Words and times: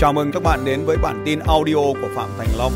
Chào 0.00 0.12
mừng 0.12 0.32
các 0.32 0.42
bạn 0.42 0.64
đến 0.64 0.84
với 0.84 0.96
bản 0.96 1.22
tin 1.24 1.38
audio 1.38 1.74
của 1.74 2.08
Phạm 2.14 2.28
Thành 2.38 2.48
Long. 2.58 2.72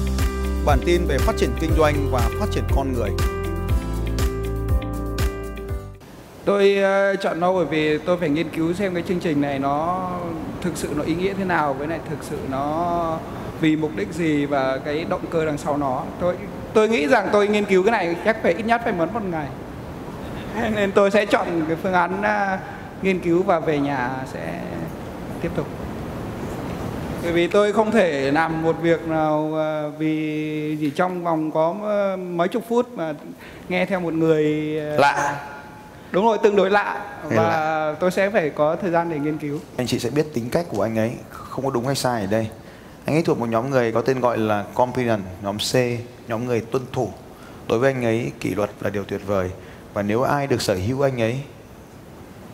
Bản 0.67 0.79
tin 0.87 1.05
về 1.09 1.19
phát 1.19 1.33
triển 1.37 1.51
kinh 1.61 1.71
doanh 1.79 1.95
và 2.11 2.21
phát 2.41 2.47
triển 2.51 2.65
con 2.77 2.93
người. 2.93 3.11
Tôi 6.45 6.77
uh, 7.15 7.21
chọn 7.21 7.41
nó 7.41 7.53
bởi 7.53 7.65
vì 7.65 7.99
tôi 7.99 8.17
phải 8.17 8.29
nghiên 8.29 8.49
cứu 8.49 8.75
xem 8.75 8.95
cái 8.95 9.03
chương 9.09 9.21
trình 9.21 9.41
này 9.41 9.59
nó 9.59 10.11
thực 10.61 10.77
sự 10.77 10.89
nó 10.97 11.03
ý 11.03 11.15
nghĩa 11.15 11.35
thế 11.35 11.45
nào 11.45 11.75
với 11.75 11.89
lại 11.89 11.99
thực 12.11 12.19
sự 12.23 12.37
nó 12.51 13.19
vì 13.61 13.77
mục 13.77 13.91
đích 13.97 14.13
gì 14.13 14.47
và 14.47 14.79
cái 14.85 15.05
động 15.05 15.25
cơ 15.31 15.45
đằng 15.45 15.59
sau 15.59 15.77
nó. 15.77 16.03
Tôi 16.21 16.37
tôi 16.75 16.89
nghĩ 16.89 17.09
rằng 17.09 17.29
tôi 17.33 17.49
nghiên 17.49 17.65
cứu 17.65 17.83
cái 17.83 17.93
này 17.93 18.17
chắc 18.25 18.43
phải 18.43 18.53
ít 18.53 18.67
nhất 18.67 18.81
phải 18.85 18.93
mất 18.93 19.15
một 19.15 19.23
ngày. 19.31 19.49
Nên 20.75 20.93
tôi 20.93 21.11
sẽ 21.11 21.27
chọn 21.27 21.47
cái 21.69 21.77
phương 21.83 21.93
án 21.93 22.21
uh, 22.21 22.61
nghiên 23.05 23.21
cứu 23.21 23.43
và 23.43 23.61
về 23.61 23.79
nhà 23.79 24.11
sẽ 24.33 24.61
tiếp 25.43 25.51
tục 25.57 25.67
bởi 27.25 27.33
vì 27.33 27.47
tôi 27.47 27.73
không 27.73 27.91
thể 27.91 28.31
làm 28.31 28.63
một 28.63 28.77
việc 28.83 29.09
nào 29.09 29.53
ờ, 29.55 29.91
vì 29.99 30.77
chỉ 30.81 30.91
trong 30.91 31.25
vòng 31.25 31.51
có 31.51 31.77
ờ, 31.83 32.17
mấy 32.17 32.49
chục 32.49 32.65
phút 32.69 32.89
mà 32.97 33.15
nghe 33.69 33.87
theo 33.87 34.01
một 34.01 34.13
người 34.15 34.77
ờ, 34.79 34.97
lạ. 34.97 35.41
Đúng 36.11 36.25
rồi 36.25 36.39
tương 36.43 36.57
đối 36.57 36.71
lạ. 36.71 37.05
Và 37.25 37.43
lạ. 37.43 37.95
tôi 38.01 38.11
sẽ 38.11 38.31
phải 38.31 38.51
có 38.51 38.77
thời 38.77 38.91
gian 38.91 39.11
để 39.11 39.19
nghiên 39.19 39.39
cứu. 39.39 39.59
Anh 39.77 39.87
chị 39.87 39.99
sẽ 39.99 40.11
biết 40.11 40.27
tính 40.35 40.51
cách 40.51 40.67
của 40.69 40.83
anh 40.83 40.99
ấy 40.99 41.13
không 41.31 41.65
có 41.65 41.71
đúng 41.71 41.87
hay 41.87 41.95
sai 41.95 42.21
ở 42.21 42.27
đây. 42.27 42.49
Anh 43.05 43.17
ấy 43.17 43.23
thuộc 43.23 43.39
một 43.39 43.49
nhóm 43.49 43.71
người 43.71 43.93
có 43.93 44.01
tên 44.01 44.21
gọi 44.21 44.39
là 44.39 44.65
compliant 44.75 45.23
nhóm 45.43 45.59
C 45.59 45.75
nhóm 46.29 46.47
người 46.47 46.61
tuân 46.61 46.83
thủ. 46.93 47.09
Đối 47.69 47.79
với 47.79 47.93
anh 47.93 48.05
ấy 48.05 48.33
kỷ 48.41 48.55
luật 48.55 48.71
là 48.81 48.91
điều 48.91 49.05
tuyệt 49.05 49.21
vời. 49.27 49.51
Và 49.95 50.03
nếu 50.03 50.23
ai 50.23 50.47
được 50.47 50.63
sở 50.63 50.75
hữu 50.75 51.03
anh 51.03 51.23
ấy 51.23 51.41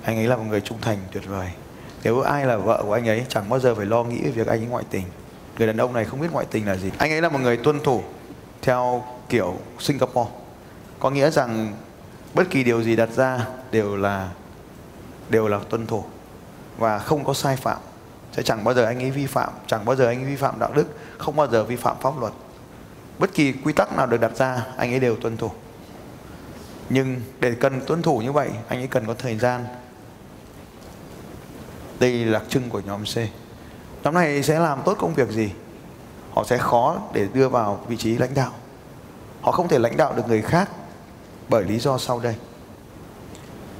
anh 0.02 0.16
ấy 0.16 0.26
là 0.26 0.36
một 0.36 0.44
người 0.48 0.60
trung 0.60 0.78
thành 0.80 0.98
tuyệt 1.12 1.24
vời 1.26 1.48
nếu 2.02 2.20
ai 2.20 2.46
là 2.46 2.56
vợ 2.56 2.82
của 2.82 2.92
anh 2.92 3.08
ấy, 3.08 3.26
chẳng 3.28 3.48
bao 3.48 3.60
giờ 3.60 3.74
phải 3.74 3.86
lo 3.86 4.04
nghĩ 4.04 4.22
về 4.22 4.30
việc 4.30 4.46
anh 4.46 4.60
ấy 4.60 4.66
ngoại 4.66 4.84
tình. 4.90 5.04
Người 5.58 5.66
đàn 5.66 5.76
ông 5.76 5.92
này 5.92 6.04
không 6.04 6.20
biết 6.20 6.28
ngoại 6.32 6.46
tình 6.50 6.66
là 6.66 6.76
gì. 6.76 6.90
Anh 6.98 7.10
ấy 7.10 7.22
là 7.22 7.28
một 7.28 7.38
người 7.38 7.56
tuân 7.56 7.80
thủ 7.80 8.02
theo 8.62 9.04
kiểu 9.28 9.56
Singapore. 9.78 10.30
Có 10.98 11.10
nghĩa 11.10 11.30
rằng 11.30 11.72
bất 12.34 12.50
kỳ 12.50 12.64
điều 12.64 12.82
gì 12.82 12.96
đặt 12.96 13.08
ra 13.16 13.46
đều 13.72 13.96
là 13.96 14.28
đều 15.28 15.48
là 15.48 15.58
tuân 15.68 15.86
thủ 15.86 16.04
và 16.78 16.98
không 16.98 17.24
có 17.24 17.34
sai 17.34 17.56
phạm. 17.56 17.78
Sẽ 18.32 18.42
chẳng 18.42 18.64
bao 18.64 18.74
giờ 18.74 18.84
anh 18.84 18.98
ấy 18.98 19.10
vi 19.10 19.26
phạm, 19.26 19.52
chẳng 19.66 19.84
bao 19.84 19.96
giờ 19.96 20.06
anh 20.06 20.18
ấy 20.18 20.24
vi 20.24 20.36
phạm 20.36 20.58
đạo 20.58 20.70
đức, 20.74 20.86
không 21.18 21.36
bao 21.36 21.48
giờ 21.48 21.64
vi 21.64 21.76
phạm 21.76 21.96
pháp 22.00 22.20
luật. 22.20 22.32
Bất 23.18 23.34
kỳ 23.34 23.52
quy 23.52 23.72
tắc 23.72 23.96
nào 23.96 24.06
được 24.06 24.20
đặt 24.20 24.36
ra, 24.36 24.66
anh 24.76 24.92
ấy 24.92 25.00
đều 25.00 25.16
tuân 25.16 25.36
thủ. 25.36 25.50
Nhưng 26.88 27.20
để 27.40 27.54
cần 27.60 27.80
tuân 27.86 28.02
thủ 28.02 28.18
như 28.18 28.32
vậy, 28.32 28.50
anh 28.68 28.80
ấy 28.80 28.86
cần 28.86 29.06
có 29.06 29.14
thời 29.14 29.38
gian 29.38 29.64
đây 32.00 32.24
là 32.24 32.38
đặc 32.38 32.48
trưng 32.48 32.70
của 32.70 32.80
nhóm 32.80 33.04
C. 33.04 33.16
Nhóm 34.04 34.14
này 34.14 34.42
sẽ 34.42 34.58
làm 34.58 34.82
tốt 34.84 34.96
công 34.98 35.14
việc 35.14 35.30
gì? 35.30 35.50
Họ 36.34 36.44
sẽ 36.44 36.58
khó 36.58 36.98
để 37.12 37.28
đưa 37.32 37.48
vào 37.48 37.84
vị 37.88 37.96
trí 37.96 38.16
lãnh 38.18 38.34
đạo. 38.34 38.52
Họ 39.40 39.52
không 39.52 39.68
thể 39.68 39.78
lãnh 39.78 39.96
đạo 39.96 40.14
được 40.16 40.28
người 40.28 40.42
khác 40.42 40.70
bởi 41.48 41.64
lý 41.64 41.78
do 41.78 41.98
sau 41.98 42.20
đây. 42.20 42.34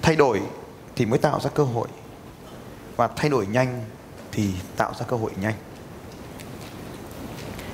Thay 0.03 0.17
đổi 0.17 0.41
thì 0.97 1.07
mới 1.07 1.19
tạo 1.19 1.41
ra 1.41 1.51
cơ 1.55 1.65
hội, 1.65 1.89
và 2.97 3.09
thay 3.17 3.31
đổi 3.31 3.47
nhanh 3.47 3.85
thì 4.33 4.51
tạo 4.77 4.93
ra 4.99 5.07
cơ 5.09 5.17
hội 5.17 5.31
nhanh. 5.41 5.55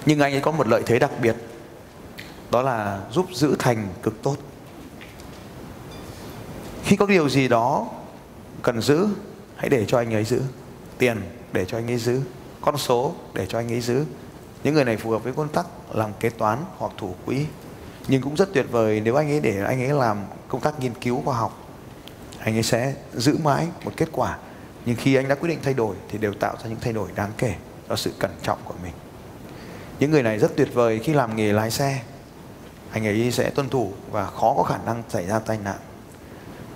Nhưng 0.07 0.21
anh 0.21 0.33
ấy 0.33 0.41
có 0.41 0.51
một 0.51 0.69
lợi 0.69 0.83
thế 0.87 0.99
đặc 0.99 1.11
biệt, 1.21 1.37
đó 2.51 2.63
là 2.63 3.01
giúp 3.11 3.27
giữ 3.33 3.57
thành 3.59 3.89
cực 4.03 4.23
tốt. 4.23 4.37
Khi 6.85 6.97
có 6.97 7.07
điều 7.07 7.29
gì 7.29 7.49
đó 7.49 7.87
cần 8.63 8.81
giữ 8.81 9.09
hãy 9.57 9.69
để 9.69 9.85
cho 9.89 9.99
anh 9.99 10.15
ấy 10.15 10.25
giữ. 10.25 10.43
Tiền 10.99 11.21
để 11.53 11.65
cho 11.65 11.79
anh 11.79 11.91
ấy 11.91 11.97
giữ. 11.97 12.21
Con 12.61 12.77
số 12.77 13.15
để 13.35 13.47
cho 13.47 13.59
anh 13.59 13.73
ấy 13.73 13.81
giữ. 13.81 14.05
Những 14.65 14.75
người 14.75 14.85
này 14.85 14.97
phù 14.97 15.11
hợp 15.11 15.25
với 15.25 15.33
công 15.33 15.49
tắc 15.49 15.67
làm 15.93 16.11
kế 16.21 16.31
toán 16.31 16.59
hoặc 16.79 16.93
thủ 16.97 17.15
quỹ. 17.27 17.47
Nhưng 18.09 18.23
cũng 18.23 18.37
rất 18.37 18.49
tuyệt 18.55 18.67
vời 18.71 19.01
nếu 19.05 19.15
anh 19.15 19.31
ấy 19.31 19.41
để 19.41 19.65
anh 19.65 19.81
ấy 19.81 19.89
làm 19.89 20.19
công 20.49 20.61
tác 20.61 20.81
nghiên 20.81 20.95
cứu 20.95 21.23
khoa 21.25 21.37
học. 21.37 21.69
Anh 22.39 22.57
ấy 22.57 22.63
sẽ 22.63 22.95
giữ 23.15 23.39
mãi 23.45 23.67
một 23.85 23.93
kết 23.97 24.09
quả. 24.13 24.39
Nhưng 24.87 24.97
khi 24.97 25.15
anh 25.15 25.29
đã 25.29 25.35
quyết 25.35 25.49
định 25.49 25.59
thay 25.63 25.75
đổi 25.75 25.97
thì 26.09 26.19
đều 26.19 26.33
tạo 26.33 26.57
ra 26.63 26.69
những 26.69 26.81
thay 26.81 26.93
đổi 26.93 27.09
đáng 27.15 27.31
kể 27.39 27.55
do 27.89 27.97
sự 27.97 28.13
cẩn 28.19 28.31
trọng 28.43 28.59
của 28.65 28.75
mình. 28.83 28.93
Những 30.01 30.11
người 30.11 30.23
này 30.23 30.39
rất 30.39 30.57
tuyệt 30.57 30.69
vời 30.75 31.01
khi 31.05 31.13
làm 31.13 31.37
nghề 31.37 31.53
lái 31.53 31.71
xe. 31.71 32.03
Anh 32.91 33.07
ấy 33.07 33.31
sẽ 33.33 33.51
tuân 33.51 33.69
thủ 33.69 33.93
và 34.11 34.27
khó 34.27 34.55
có 34.57 34.63
khả 34.63 34.79
năng 34.87 35.03
xảy 35.09 35.27
ra 35.27 35.39
tai 35.39 35.59
nạn. 35.65 35.79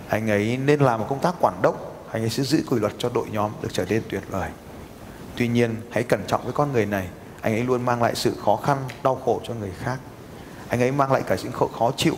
Anh 0.09 0.31
ấy 0.31 0.57
nên 0.57 0.81
làm 0.81 1.01
một 1.01 1.07
công 1.09 1.21
tác 1.21 1.35
quản 1.41 1.63
đốc 1.63 1.90
anh 2.13 2.23
ấy 2.23 2.31
sẽ 2.31 2.43
giữ 2.43 2.63
quy 2.67 2.79
luật 2.79 2.93
cho 2.99 3.11
đội 3.15 3.29
nhóm 3.31 3.51
được 3.63 3.69
trở 3.73 3.85
nên 3.85 4.03
tuyệt 4.09 4.23
vời. 4.31 4.51
Tuy 5.37 5.49
nhiên, 5.49 5.77
hãy 5.91 6.03
cẩn 6.03 6.25
trọng 6.27 6.45
với 6.45 6.53
con 6.53 6.73
người 6.73 6.87
này. 6.87 7.09
Anh 7.41 7.55
ấy 7.55 7.63
luôn 7.63 7.85
mang 7.85 8.03
lại 8.03 8.15
sự 8.15 8.35
khó 8.45 8.57
khăn, 8.57 8.79
đau 9.03 9.21
khổ 9.25 9.41
cho 9.45 9.55
người 9.55 9.73
khác. 9.83 9.99
Anh 10.69 10.81
ấy 10.81 10.93
mang 10.93 11.13
lại 11.13 11.23
cả 11.27 11.37
những 11.43 11.53
khó 11.53 11.93
chịu 11.97 12.17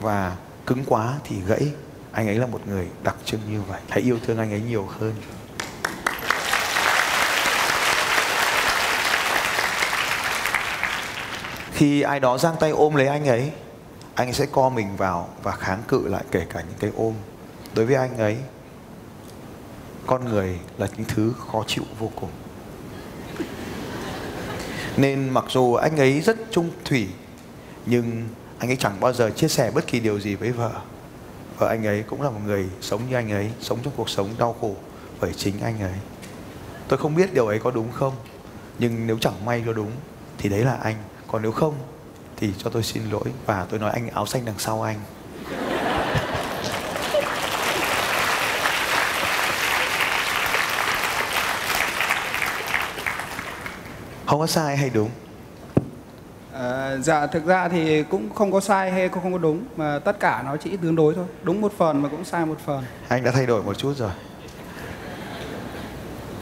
và 0.00 0.36
cứng 0.66 0.84
quá 0.86 1.14
thì 1.24 1.36
gãy. 1.46 1.72
Anh 2.12 2.26
ấy 2.26 2.34
là 2.34 2.46
một 2.46 2.60
người 2.66 2.88
đặc 3.02 3.16
trưng 3.24 3.40
như 3.50 3.62
vậy. 3.62 3.80
Hãy 3.88 4.00
yêu 4.00 4.18
thương 4.26 4.38
anh 4.38 4.50
ấy 4.50 4.60
nhiều 4.60 4.88
hơn. 4.98 5.14
Khi 11.72 12.02
ai 12.02 12.20
đó 12.20 12.38
giang 12.38 12.54
tay 12.60 12.70
ôm 12.70 12.94
lấy 12.94 13.06
anh 13.06 13.28
ấy 13.28 13.52
anh 14.14 14.28
ấy 14.28 14.32
sẽ 14.32 14.46
co 14.52 14.68
mình 14.68 14.96
vào 14.96 15.28
và 15.42 15.52
kháng 15.52 15.82
cự 15.88 16.08
lại 16.08 16.24
kể 16.30 16.46
cả 16.50 16.60
những 16.60 16.78
cái 16.78 16.90
ôm. 16.96 17.14
Đối 17.74 17.86
với 17.86 17.94
anh 17.94 18.18
ấy 18.18 18.36
con 20.06 20.24
người 20.24 20.58
là 20.78 20.88
những 20.96 21.06
thứ 21.08 21.32
khó 21.48 21.64
chịu 21.66 21.84
vô 21.98 22.10
cùng. 22.20 22.30
Nên 24.96 25.28
mặc 25.28 25.44
dù 25.48 25.74
anh 25.74 25.96
ấy 25.96 26.20
rất 26.20 26.36
trung 26.50 26.70
thủy, 26.84 27.08
nhưng 27.86 28.28
anh 28.58 28.70
ấy 28.70 28.76
chẳng 28.76 29.00
bao 29.00 29.12
giờ 29.12 29.30
chia 29.30 29.48
sẻ 29.48 29.70
bất 29.70 29.86
kỳ 29.86 30.00
điều 30.00 30.20
gì 30.20 30.34
với 30.34 30.52
vợ. 30.52 30.72
Vợ 31.58 31.68
anh 31.68 31.86
ấy 31.86 32.02
cũng 32.02 32.22
là 32.22 32.30
một 32.30 32.40
người 32.46 32.66
sống 32.80 33.02
như 33.10 33.16
anh 33.16 33.32
ấy, 33.32 33.50
sống 33.60 33.78
trong 33.82 33.92
cuộc 33.96 34.10
sống 34.10 34.28
đau 34.38 34.56
khổ 34.60 34.74
bởi 35.20 35.32
chính 35.32 35.60
anh 35.60 35.80
ấy. 35.80 35.94
Tôi 36.88 36.98
không 36.98 37.14
biết 37.14 37.34
điều 37.34 37.46
ấy 37.46 37.58
có 37.58 37.70
đúng 37.70 37.92
không, 37.92 38.14
nhưng 38.78 39.06
nếu 39.06 39.18
chẳng 39.18 39.44
may 39.44 39.62
nó 39.66 39.72
đúng, 39.72 39.90
thì 40.38 40.48
đấy 40.48 40.64
là 40.64 40.74
anh. 40.74 40.96
Còn 41.26 41.42
nếu 41.42 41.52
không, 41.52 41.74
thì 42.36 42.52
cho 42.58 42.70
tôi 42.70 42.82
xin 42.82 43.02
lỗi 43.10 43.24
và 43.46 43.66
tôi 43.70 43.80
nói 43.80 43.90
anh 43.90 44.08
áo 44.08 44.26
xanh 44.26 44.44
đằng 44.44 44.58
sau 44.58 44.82
anh. 44.82 44.98
Không 54.32 54.40
có 54.40 54.46
sai 54.46 54.76
hay 54.76 54.90
đúng? 54.94 55.10
À, 56.52 56.96
dạ 56.96 57.26
thực 57.26 57.46
ra 57.46 57.68
thì 57.68 58.02
cũng 58.02 58.34
không 58.34 58.52
có 58.52 58.60
sai 58.60 58.90
hay 58.90 59.08
không 59.08 59.32
có 59.32 59.38
đúng 59.38 59.64
mà 59.76 59.98
tất 59.98 60.20
cả 60.20 60.42
nó 60.46 60.56
chỉ 60.56 60.76
tương 60.76 60.96
đối 60.96 61.14
thôi. 61.14 61.24
Đúng 61.42 61.60
một 61.60 61.72
phần 61.76 62.02
mà 62.02 62.08
cũng 62.08 62.24
sai 62.24 62.46
một 62.46 62.58
phần. 62.66 62.84
Anh 63.08 63.24
đã 63.24 63.30
thay 63.30 63.46
đổi 63.46 63.62
một 63.62 63.78
chút 63.78 63.94
rồi. 63.96 64.10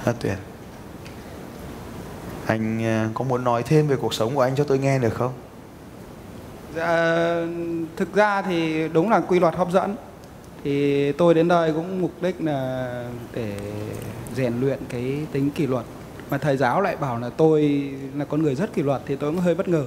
Rất 0.04 0.12
tuyệt. 0.20 0.38
Anh 2.46 2.84
à, 2.84 3.08
có 3.14 3.24
muốn 3.24 3.44
nói 3.44 3.62
thêm 3.62 3.88
về 3.88 3.96
cuộc 3.96 4.14
sống 4.14 4.34
của 4.34 4.40
anh 4.40 4.56
cho 4.56 4.64
tôi 4.64 4.78
nghe 4.78 4.98
được 4.98 5.14
không? 5.14 5.32
Dạ 6.76 7.34
thực 7.96 8.14
ra 8.14 8.42
thì 8.42 8.88
đúng 8.88 9.10
là 9.10 9.20
quy 9.20 9.40
luật 9.40 9.54
hấp 9.54 9.70
dẫn. 9.72 9.96
Thì 10.64 11.12
tôi 11.12 11.34
đến 11.34 11.48
đây 11.48 11.72
cũng 11.72 12.02
mục 12.02 12.12
đích 12.20 12.36
là 12.40 13.04
để 13.34 13.56
rèn 14.36 14.60
luyện 14.60 14.78
cái 14.88 15.26
tính 15.32 15.50
kỷ 15.50 15.66
luật 15.66 15.84
mà 16.30 16.38
thầy 16.38 16.56
giáo 16.56 16.80
lại 16.80 16.96
bảo 16.96 17.18
là 17.18 17.30
tôi 17.30 17.90
là 18.16 18.24
con 18.24 18.42
người 18.42 18.54
rất 18.54 18.74
kỷ 18.74 18.82
luật 18.82 19.02
thì 19.06 19.16
tôi 19.16 19.30
cũng 19.30 19.40
hơi 19.40 19.54
bất 19.54 19.68
ngờ. 19.68 19.84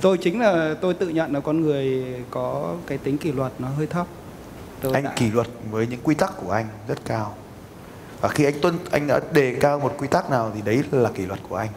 Tôi 0.00 0.18
chính 0.18 0.40
là 0.40 0.74
tôi 0.80 0.94
tự 0.94 1.08
nhận 1.08 1.34
là 1.34 1.40
con 1.40 1.60
người 1.60 2.04
có 2.30 2.74
cái 2.86 2.98
tính 2.98 3.18
kỷ 3.18 3.32
luật 3.32 3.52
nó 3.58 3.68
hơi 3.68 3.86
thấp. 3.86 4.06
Tôi 4.80 4.94
anh 4.94 5.04
đã... 5.04 5.12
kỷ 5.16 5.30
luật 5.30 5.46
với 5.70 5.86
những 5.86 6.00
quy 6.02 6.14
tắc 6.14 6.32
của 6.36 6.50
anh 6.50 6.66
rất 6.88 6.98
cao. 7.04 7.34
Và 8.20 8.28
khi 8.28 8.44
anh 8.44 8.60
tuân 8.62 8.78
anh 8.90 9.06
đã 9.06 9.20
đề 9.32 9.56
cao 9.60 9.78
một 9.78 9.94
quy 9.98 10.08
tắc 10.08 10.30
nào 10.30 10.52
thì 10.54 10.62
đấy 10.62 10.82
là 10.90 11.10
kỷ 11.10 11.26
luật 11.26 11.40
của 11.48 11.56
anh. 11.56 11.68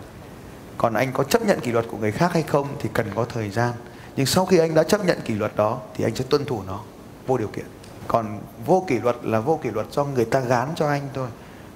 Còn 0.77 0.93
anh 0.93 1.11
có 1.13 1.23
chấp 1.23 1.41
nhận 1.41 1.59
kỷ 1.59 1.71
luật 1.71 1.85
của 1.91 1.97
người 1.97 2.11
khác 2.11 2.33
hay 2.33 2.43
không 2.43 2.67
thì 2.79 2.89
cần 2.93 3.07
có 3.15 3.25
thời 3.25 3.49
gian. 3.49 3.73
Nhưng 4.15 4.25
sau 4.25 4.45
khi 4.45 4.57
anh 4.57 4.75
đã 4.75 4.83
chấp 4.83 5.05
nhận 5.05 5.21
kỷ 5.25 5.33
luật 5.33 5.55
đó 5.55 5.79
thì 5.95 6.03
anh 6.03 6.15
sẽ 6.15 6.23
tuân 6.29 6.45
thủ 6.45 6.61
nó 6.67 6.79
vô 7.27 7.37
điều 7.37 7.47
kiện. 7.47 7.65
Còn 8.07 8.39
vô 8.65 8.85
kỷ 8.87 8.99
luật 8.99 9.15
là 9.23 9.39
vô 9.39 9.59
kỷ 9.63 9.69
luật 9.69 9.87
do 9.91 10.03
người 10.03 10.25
ta 10.25 10.39
gán 10.39 10.69
cho 10.75 10.87
anh 10.87 11.01
thôi 11.13 11.27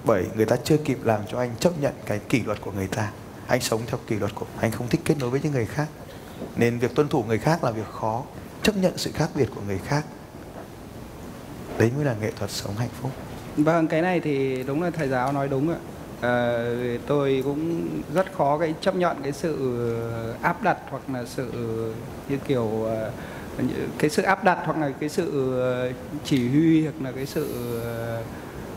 bởi 0.06 0.26
người 0.36 0.46
ta 0.46 0.56
chưa 0.64 0.76
kịp 0.76 0.98
làm 1.04 1.20
cho 1.28 1.38
anh 1.38 1.50
chấp 1.60 1.72
nhận 1.80 1.92
cái 2.06 2.18
kỷ 2.18 2.42
luật 2.42 2.60
của 2.60 2.72
người 2.72 2.86
ta. 2.86 3.10
Anh 3.46 3.60
sống 3.60 3.80
theo 3.86 3.98
kỷ 4.06 4.16
luật 4.16 4.34
của 4.34 4.46
anh 4.60 4.70
không 4.70 4.88
thích 4.88 5.00
kết 5.04 5.14
nối 5.20 5.30
với 5.30 5.40
những 5.42 5.52
người 5.52 5.66
khác. 5.66 5.86
Nên 6.56 6.78
việc 6.78 6.94
tuân 6.94 7.08
thủ 7.08 7.24
người 7.28 7.38
khác 7.38 7.64
là 7.64 7.70
việc 7.70 7.88
khó. 7.92 8.22
Chấp 8.62 8.76
nhận 8.76 8.98
sự 8.98 9.10
khác 9.14 9.28
biệt 9.34 9.48
của 9.54 9.60
người 9.66 9.78
khác. 9.86 10.04
Đấy 11.78 11.90
mới 11.96 12.04
là 12.04 12.14
nghệ 12.20 12.32
thuật 12.38 12.50
sống 12.50 12.74
hạnh 12.76 12.88
phúc. 13.02 13.10
Vâng 13.56 13.86
cái 13.86 14.02
này 14.02 14.20
thì 14.20 14.62
đúng 14.62 14.82
là 14.82 14.90
thầy 14.90 15.08
giáo 15.08 15.32
nói 15.32 15.48
đúng 15.48 15.70
ạ. 15.70 15.76
À, 16.20 16.64
tôi 17.06 17.40
cũng 17.44 17.88
rất 18.14 18.32
khó 18.32 18.58
cái 18.58 18.74
chấp 18.80 18.96
nhận 18.96 19.16
cái 19.22 19.32
sự 19.32 19.84
áp 20.42 20.62
đặt 20.62 20.78
hoặc 20.90 21.02
là 21.12 21.24
sự 21.26 21.50
như 22.28 22.38
kiểu 22.46 22.84
ờ, 22.84 23.10
cái 23.98 24.10
sự 24.10 24.22
áp 24.22 24.44
đặt 24.44 24.58
hoặc 24.64 24.78
là 24.78 24.90
cái 25.00 25.08
sự 25.08 25.54
chỉ 26.24 26.48
huy 26.48 26.82
hoặc 26.82 26.94
là 27.00 27.12
cái 27.12 27.26
sự 27.26 27.80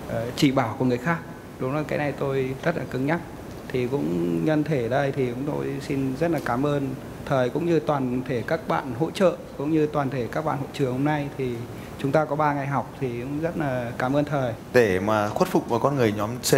Ờ, 0.09 0.25
chỉ 0.35 0.51
bảo 0.51 0.75
của 0.79 0.85
người 0.85 0.97
khác. 0.97 1.17
Đúng 1.59 1.75
là 1.75 1.83
cái 1.87 1.97
này 1.99 2.11
tôi 2.11 2.55
rất 2.63 2.77
là 2.77 2.83
cứng 2.91 3.05
nhắc. 3.05 3.19
Thì 3.67 3.87
cũng 3.87 4.45
nhân 4.45 4.63
thể 4.63 4.89
đây 4.89 5.11
thì 5.11 5.29
chúng 5.29 5.45
tôi 5.45 5.67
xin 5.87 6.15
rất 6.19 6.31
là 6.31 6.39
cảm 6.45 6.65
ơn 6.65 6.95
thời 7.25 7.49
cũng 7.49 7.65
như 7.65 7.79
toàn 7.79 8.21
thể 8.27 8.43
các 8.47 8.67
bạn 8.67 8.93
hỗ 8.99 9.11
trợ 9.11 9.35
cũng 9.57 9.71
như 9.71 9.85
toàn 9.85 10.09
thể 10.09 10.27
các 10.31 10.45
bạn 10.45 10.57
hội 10.57 10.67
trường 10.73 10.91
hôm 10.91 11.03
nay. 11.03 11.27
Thì 11.37 11.55
chúng 11.99 12.11
ta 12.11 12.25
có 12.25 12.35
3 12.35 12.53
ngày 12.53 12.67
học 12.67 12.93
thì 12.99 13.21
cũng 13.21 13.41
rất 13.41 13.57
là 13.57 13.91
cảm 13.97 14.15
ơn 14.15 14.25
thời. 14.25 14.53
Để 14.73 14.99
mà 14.99 15.29
khuất 15.29 15.49
phục 15.49 15.69
một 15.69 15.79
con 15.79 15.95
người 15.95 16.11
nhóm 16.11 16.29
C 16.51 16.53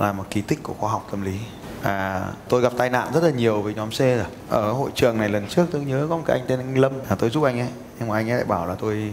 là 0.00 0.12
một 0.12 0.24
kỳ 0.30 0.40
tích 0.40 0.62
của 0.62 0.74
khoa 0.74 0.90
học 0.90 1.06
tâm 1.10 1.22
lý. 1.22 1.38
À, 1.82 2.24
tôi 2.48 2.60
gặp 2.60 2.72
tai 2.76 2.90
nạn 2.90 3.08
rất 3.14 3.24
là 3.24 3.30
nhiều 3.30 3.62
với 3.62 3.74
nhóm 3.74 3.90
C 3.90 3.98
rồi. 3.98 4.24
Ở 4.48 4.72
hội 4.72 4.90
trường 4.94 5.18
này 5.18 5.28
lần 5.28 5.46
trước 5.46 5.66
tôi 5.70 5.84
nhớ 5.84 6.06
có 6.10 6.16
một 6.16 6.22
cái 6.26 6.38
anh 6.38 6.46
tên 6.48 6.58
anh 6.58 6.78
Lâm. 6.78 6.92
À, 7.08 7.16
tôi 7.18 7.30
giúp 7.30 7.42
anh 7.42 7.60
ấy 7.60 7.68
nhưng 7.98 8.08
mà 8.08 8.16
anh 8.16 8.30
ấy 8.30 8.36
lại 8.36 8.44
bảo 8.44 8.66
là 8.66 8.74
tôi 8.74 9.12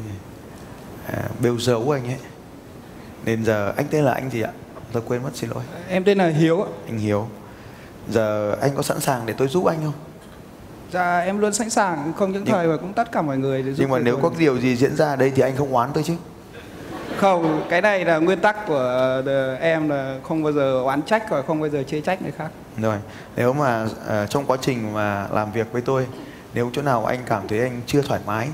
à, 1.08 1.24
bêu 1.40 1.60
giấu 1.60 1.92
anh 1.92 2.06
ấy 2.06 2.18
nên 3.26 3.46
giờ 3.46 3.74
anh 3.78 3.86
tên 3.92 4.04
là 4.04 4.12
anh 4.14 4.30
gì 4.30 4.42
ạ? 4.42 4.52
Tôi 4.92 5.04
quên 5.08 5.24
mất 5.24 5.30
xin 5.34 5.50
lỗi. 5.50 5.64
Em 5.90 6.04
tên 6.04 6.18
là 6.18 6.28
Hiếu 6.28 6.62
ạ. 6.62 6.70
anh 6.88 6.98
Hiếu. 6.98 7.28
Giờ 8.10 8.56
anh 8.62 8.72
có 8.76 8.82
sẵn 8.82 9.00
sàng 9.00 9.26
để 9.26 9.34
tôi 9.38 9.48
giúp 9.48 9.66
anh 9.66 9.78
không? 9.84 9.94
Dạ 10.92 11.20
em 11.20 11.40
luôn 11.40 11.54
sẵn 11.54 11.70
sàng. 11.70 12.14
Không 12.18 12.32
những 12.32 12.44
Nhưng- 12.46 12.54
thời 12.54 12.68
mà 12.68 12.78
cũng 12.78 12.94
tất 12.94 13.12
cả 13.12 13.22
mọi 13.22 13.38
người 13.38 13.64
để 13.64 13.74
giúp 13.74 13.76
nhưng 13.84 13.90
mà 13.92 14.00
nếu 14.00 14.18
có 14.22 14.32
điều 14.38 14.60
gì 14.60 14.76
diễn 14.76 14.96
ra 14.96 15.06
ở 15.10 15.16
đây 15.16 15.32
thì 15.36 15.42
anh 15.42 15.56
không 15.58 15.74
oán 15.74 15.90
tôi 15.94 16.04
chứ. 16.04 16.14
Không 17.18 17.66
cái 17.70 17.82
này 17.82 18.06
là 18.06 18.18
nguyên 18.18 18.40
tắc 18.40 18.68
của 18.68 18.78
ờ, 19.26 19.56
em 19.56 19.90
là 19.90 20.18
không 20.24 20.44
bao 20.44 20.54
giờ 20.54 20.82
oán 20.82 21.02
trách 21.02 21.30
và 21.30 21.42
không 21.42 21.60
bao 21.60 21.70
giờ 21.70 21.84
chê 21.88 22.02
trách 22.02 22.22
người 22.22 22.32
khác. 22.32 22.50
Rồi, 22.82 22.98
nếu 23.36 23.54
mà 23.54 23.88
à, 24.08 24.26
trong 24.26 24.46
quá 24.46 24.58
trình 24.62 24.94
mà 24.94 25.28
làm 25.32 25.52
việc 25.52 25.68
với 25.72 25.82
tôi, 25.82 26.08
nếu 26.54 26.70
chỗ 26.74 26.82
nào 26.82 27.06
anh 27.06 27.20
cảm 27.26 27.48
thấy 27.48 27.60
anh 27.60 27.82
chưa 27.86 28.02
thoải 28.02 28.20
mái 28.26 28.50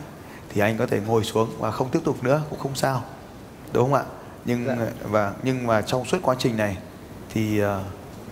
thì 0.50 0.62
anh 0.62 0.78
có 0.78 0.86
thể 0.86 1.00
ngồi 1.08 1.24
xuống 1.24 1.50
và 1.60 1.72
không 1.72 1.90
tiếp 1.90 2.00
tục 2.04 2.24
nữa 2.24 2.42
cũng 2.50 2.60
không 2.60 2.76
sao. 2.76 3.04
Đúng 3.74 3.84
không 3.84 3.94
ạ? 3.94 4.04
Nhưng 4.46 4.66
Dạ. 4.68 4.76
và 5.04 5.34
nhưng 5.44 5.68
mà 5.68 5.82
trong 5.82 6.06
suốt 6.06 6.18
quá 6.22 6.36
trình 6.40 6.58
này 6.58 6.78
thì 7.34 7.62
à, 7.62 7.80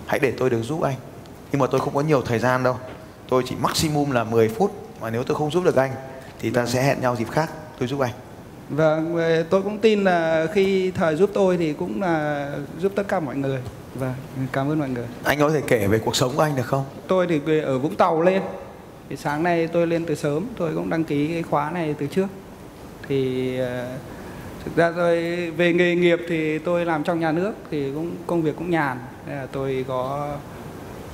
hãy 0.07 0.19
để 0.19 0.33
tôi 0.37 0.49
được 0.49 0.61
giúp 0.63 0.81
anh. 0.81 0.95
Nhưng 1.51 1.59
mà 1.61 1.67
tôi 1.67 1.79
không 1.81 1.93
có 1.93 2.01
nhiều 2.01 2.21
thời 2.21 2.39
gian 2.39 2.63
đâu. 2.63 2.77
Tôi 3.29 3.43
chỉ 3.47 3.55
maximum 3.61 4.11
là 4.11 4.23
10 4.23 4.49
phút 4.49 4.71
mà 5.01 5.09
nếu 5.09 5.23
tôi 5.23 5.37
không 5.37 5.51
giúp 5.51 5.63
được 5.63 5.75
anh 5.75 5.91
thì 6.39 6.49
ta 6.49 6.65
sẽ 6.65 6.83
hẹn 6.83 7.01
nhau 7.01 7.15
dịp 7.15 7.29
khác 7.31 7.51
tôi 7.79 7.87
giúp 7.87 7.99
anh. 7.99 8.11
và 8.69 9.01
ờ, 9.15 9.43
tôi 9.43 9.61
cũng 9.61 9.77
tin 9.79 10.03
là 10.03 10.47
khi 10.53 10.91
thời 10.91 11.15
giúp 11.15 11.29
tôi 11.33 11.57
thì 11.57 11.73
cũng 11.73 12.01
là 12.01 12.49
giúp 12.79 12.91
tất 12.95 13.03
cả 13.07 13.19
mọi 13.19 13.35
người 13.35 13.59
và 13.95 14.13
cảm 14.51 14.69
ơn 14.71 14.79
mọi 14.79 14.89
người 14.89 15.05
Anh 15.23 15.39
có 15.39 15.49
thể 15.49 15.61
kể 15.67 15.87
về 15.87 15.99
cuộc 15.99 16.15
sống 16.15 16.31
của 16.35 16.41
anh 16.41 16.55
được 16.55 16.65
không? 16.65 16.83
tôi 17.07 17.27
thì 17.27 17.59
ở 17.59 17.77
Vũng 17.79 17.95
Tàu 17.95 18.21
lên 18.21 18.41
thì 19.09 19.15
sáng 19.15 19.43
nay 19.43 19.67
tôi 19.67 19.87
lên 19.87 20.05
từ 20.05 20.15
sớm 20.15 20.45
tôi 20.57 20.75
cũng 20.75 20.89
đăng 20.89 21.03
ký 21.03 21.27
cái 21.27 21.43
khóa 21.43 21.71
này 21.71 21.95
từ 21.99 22.07
trước 22.07 22.27
thì 23.07 23.57
ờ, 23.59 23.87
thực 24.65 24.75
ra 24.75 24.91
tôi 24.95 25.17
về 25.51 25.73
nghề 25.73 25.95
nghiệp 25.95 26.19
thì 26.27 26.59
tôi 26.59 26.85
làm 26.85 27.03
trong 27.03 27.19
nhà 27.19 27.31
nước 27.31 27.51
thì 27.71 27.91
cũng 27.91 28.11
công 28.27 28.41
việc 28.41 28.55
cũng 28.55 28.69
nhàn 28.69 28.97
Nên 29.27 29.35
là 29.37 29.45
tôi 29.51 29.85
có 29.87 30.29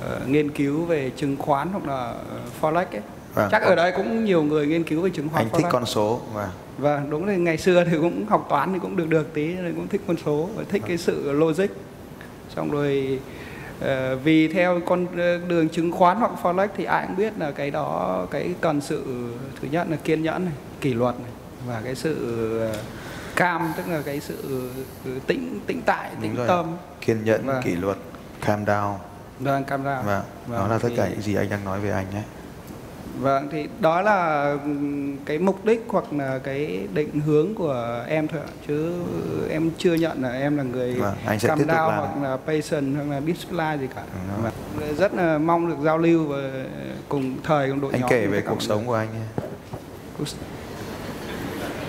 ờ, 0.00 0.20
nghiên 0.26 0.50
cứu 0.50 0.84
về 0.84 1.10
chứng 1.16 1.36
khoán 1.36 1.68
hoặc 1.72 1.86
là 1.86 2.04
ờ, 2.30 2.40
forex 2.60 2.74
ấy 2.92 3.00
Vâng. 3.34 3.48
chắc 3.52 3.62
ở 3.62 3.74
đây 3.74 3.92
cũng 3.96 4.24
nhiều 4.24 4.42
người 4.42 4.66
nghiên 4.66 4.84
cứu 4.84 5.02
về 5.02 5.10
chứng 5.10 5.28
khoán 5.28 5.44
Anh 5.44 5.50
thích 5.58 5.66
forex. 5.66 5.70
con 5.70 5.86
số 5.86 6.20
và 6.34 6.50
Vâng, 6.78 7.10
đúng 7.10 7.24
là 7.26 7.36
ngày 7.36 7.58
xưa 7.58 7.84
thì 7.84 7.96
cũng 8.00 8.26
học 8.26 8.46
toán 8.48 8.72
thì 8.72 8.78
cũng 8.82 8.96
được 8.96 9.08
được 9.08 9.34
tí, 9.34 9.46
nên 9.54 9.74
cũng 9.74 9.88
thích 9.88 10.00
con 10.06 10.16
số 10.24 10.48
và 10.56 10.64
thích 10.68 10.82
cái 10.86 10.96
sự 10.98 11.32
logic. 11.32 11.66
Xong 12.56 12.70
rồi 12.70 13.20
ờ, 13.80 14.16
vì 14.16 14.48
theo 14.48 14.80
con 14.86 15.06
đường 15.48 15.68
chứng 15.68 15.92
khoán 15.92 16.16
hoặc 16.16 16.30
forex 16.42 16.68
thì 16.76 16.84
ai 16.84 17.04
cũng 17.06 17.16
biết 17.16 17.32
là 17.38 17.50
cái 17.50 17.70
đó 17.70 18.26
cái 18.30 18.54
cần 18.60 18.80
sự 18.80 19.04
thứ 19.62 19.68
nhất 19.70 19.86
là 19.90 19.96
kiên 20.04 20.22
nhẫn 20.22 20.44
này, 20.44 20.54
kỷ 20.80 20.94
luật 20.94 21.14
này 21.20 21.30
và 21.68 21.80
cái 21.84 21.94
sự 21.94 22.60
cam 23.36 23.72
tức 23.76 23.82
là 23.88 24.02
cái 24.06 24.20
sự 24.20 24.68
ờ, 25.04 25.10
tĩnh 25.26 25.60
tĩnh 25.66 25.82
tại, 25.86 26.10
Đúng 26.12 26.22
tĩnh 26.22 26.34
rồi 26.36 26.48
tâm. 26.48 26.76
kiên 27.00 27.24
nhẫn, 27.24 27.46
Vâng. 27.46 27.62
kỷ 27.64 27.76
luật, 27.76 27.96
calm 28.46 28.64
down. 28.64 28.94
Vâng, 29.40 29.64
cam 29.64 29.84
ra. 29.84 29.96
Vâng, 30.02 30.22
đó 30.50 30.58
Vâng, 30.58 30.70
là 30.70 30.78
tất 30.78 30.88
thì- 30.90 30.96
cả 30.96 31.08
những 31.08 31.20
gì 31.22 31.34
anh 31.34 31.50
đang 31.50 31.64
nói 31.64 31.80
về 31.80 31.90
anh 31.90 32.06
nhé. 32.14 32.22
Vâng 33.20 33.48
thì 33.52 33.68
đó 33.80 34.02
là 34.02 34.50
ừm, 34.64 35.16
cái 35.24 35.38
mục 35.38 35.64
đích 35.64 35.84
hoặc 35.88 36.12
là 36.12 36.38
cái 36.38 36.86
định 36.94 37.20
hướng 37.20 37.54
của 37.54 38.04
em 38.08 38.28
thôi 38.28 38.40
ạ 38.46 38.50
chứ 38.68 38.92
em 39.50 39.70
chưa 39.78 39.94
nhận 39.94 40.22
là 40.22 40.30
em 40.32 40.56
là 40.56 40.62
người 40.62 40.94
Vâng, 40.94 41.14
anh 41.26 41.38
sẽ 41.38 41.48
tiếp 41.48 41.54
tục 41.58 41.68
down 41.76 41.96
hoặc 41.96 42.22
là 42.22 42.36
patient 42.46 42.96
hoặc 42.96 43.04
là 43.10 43.20
display 43.20 43.78
gì 43.78 43.86
cả. 43.94 44.00
Ừ, 44.02 44.18
đó. 44.28 44.50
Vâng. 44.78 44.96
Rất 44.96 45.14
là 45.14 45.38
mong 45.38 45.68
được 45.68 45.76
giao 45.84 45.98
lưu 45.98 46.24
và 46.26 46.50
cùng 47.08 47.36
thời 47.44 47.70
cùng 47.70 47.80
đội 47.80 47.92
Anh 47.92 48.00
nhóm 48.00 48.10
kể 48.10 48.26
về 48.26 48.40
cuộc 48.40 48.62
sống 48.62 48.86
của 48.86 48.94
anh 48.94 49.08
nhé. 49.12 49.44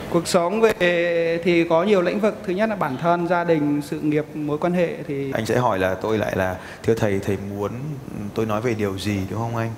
Cuộc, 0.09 0.27
sống 0.27 0.62
về 0.62 1.42
thì 1.44 1.63
có 1.63 1.83
nhiều 1.83 2.01
lĩnh 2.01 2.19
vực 2.19 2.36
thứ 2.45 2.54
nhất 2.54 2.69
là 2.69 2.75
bản 2.75 2.98
thân 2.98 3.27
gia 3.27 3.44
đình 3.44 3.81
sự 3.81 4.00
nghiệp 4.00 4.25
mối 4.33 4.57
quan 4.57 4.74
hệ 4.74 5.04
thì 5.07 5.31
Anh 5.31 5.45
sẽ 5.45 5.57
hỏi 5.57 5.80
là 5.80 5.95
tôi 5.95 6.18
lại 6.18 6.36
là 6.36 6.57
thưa 6.83 6.94
thầy 6.94 7.19
thầy 7.19 7.38
muốn 7.38 7.71
tôi 8.33 8.45
nói 8.45 8.62
về 8.62 8.74
điều 8.74 9.00
gì 9.00 9.19
đúng 9.30 9.39
không 9.39 9.56
anh? 9.56 9.71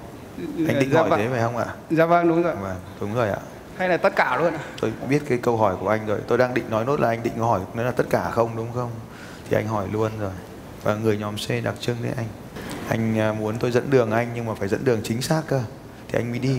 Anh 0.68 0.80
định 0.80 0.90
dạ 0.92 1.00
hỏi 1.00 1.10
vâng. 1.10 1.20
thế 1.20 1.28
phải 1.31 1.42
không 1.42 1.58
ạ? 1.58 1.66
dạ 1.90 2.06
vâng 2.06 2.28
đúng 2.28 2.44
rồi 2.44 2.56
Vâng, 2.56 2.76
đúng 3.02 3.16
rồi 3.16 3.30
ạ. 3.30 3.38
hay 3.78 3.90
là 3.90 3.98
tất 3.98 4.16
cả 4.16 4.38
luôn 4.38 4.54
ạ 4.54 4.60
Tôi 4.81 4.92
biết 5.10 5.22
cái 5.30 5.38
câu 5.38 5.58
hỏi 5.58 5.76
của 5.80 5.90
anh 5.90 6.06
rồi. 6.08 6.20
Tôi 6.28 6.38
đang 6.38 6.54
định 6.54 6.66
nói 6.70 6.86
nốt 6.86 7.00
là 7.00 7.08
anh 7.08 7.24
định 7.24 7.38
hỏi 7.38 7.60
nữa 7.74 7.84
là 7.84 7.92
tất 7.92 8.06
cả 8.10 8.30
không 8.31 8.50
đúng 8.56 8.68
không? 8.74 8.90
Thì 9.50 9.58
anh 9.58 9.68
hỏi 9.68 9.88
luôn 9.92 10.12
rồi. 10.20 10.31
Và 10.84 10.96
người 10.96 11.18
nhóm 11.18 11.36
C 11.36 11.50
đặc 11.64 11.76
trưng 11.80 11.98
đấy 12.04 12.14
anh. 12.18 12.28
Anh 12.90 13.20
à, 13.20 13.34
muốn 13.34 13.56
tôi 13.60 13.72
dẫn 13.72 13.90
đường 13.90 14.12
anh 14.12 14.28
nhưng 14.36 14.46
mà 14.46 14.54
phải 14.54 14.68
dẫn 14.68 14.84
đường 14.84 15.00
chính 15.04 15.22
xác 15.22 15.42
cơ. 15.48 15.62
Thì 16.08 16.20
anh 16.20 16.30
mới 16.30 16.40
đi. 16.40 16.58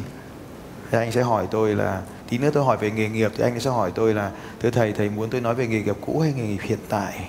Thì 0.91 0.99
anh 0.99 1.13
sẽ 1.13 1.23
hỏi 1.23 1.47
tôi 1.51 1.75
là 1.75 2.01
tí 2.31 2.39
nữa 2.39 2.51
tôi 2.53 2.65
hỏi 2.65 2.77
về 2.77 2.91
nghề 2.91 3.09
nghiệp 3.09 3.33
thì 3.37 3.45
anh 3.45 3.61
sẽ 3.61 3.71
hỏi 3.71 3.93
tôi 3.95 4.15
là, 4.15 4.31
thưa 4.61 4.71
thầy 4.71 4.93
thầy 4.93 5.11
muốn 5.11 5.31
tôi 5.31 5.41
nói 5.41 5.55
về 5.55 5.67
nghề 5.67 5.83
nghiệp 5.83 5.97
cũ 6.01 6.21
hay 6.21 6.33
nghề 6.37 6.43
nghiệp 6.43 6.61
hiện 6.63 6.79
tại? 6.89 7.29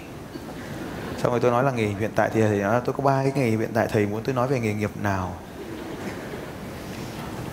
Xong 1.17 1.31
rồi 1.31 1.39
tôi 1.39 1.51
nói 1.51 1.63
là 1.63 1.71
nghề 1.71 1.87
nghiệp 1.87 1.95
hiện 1.99 2.11
tại 2.15 2.29
thì 2.33 2.41
thầy 2.41 2.59
nói 2.59 2.73
là, 2.73 2.79
tôi 2.79 2.93
có 2.97 3.03
ba 3.03 3.23
cái 3.23 3.31
nghề 3.35 3.51
nghiệp 3.51 3.57
hiện 3.57 3.71
tại, 3.73 3.87
thầy 3.91 4.05
muốn 4.05 4.23
tôi 4.23 4.35
nói 4.35 4.47
về 4.47 4.59
nghề 4.59 4.73
nghiệp 4.73 4.91
nào? 5.03 5.37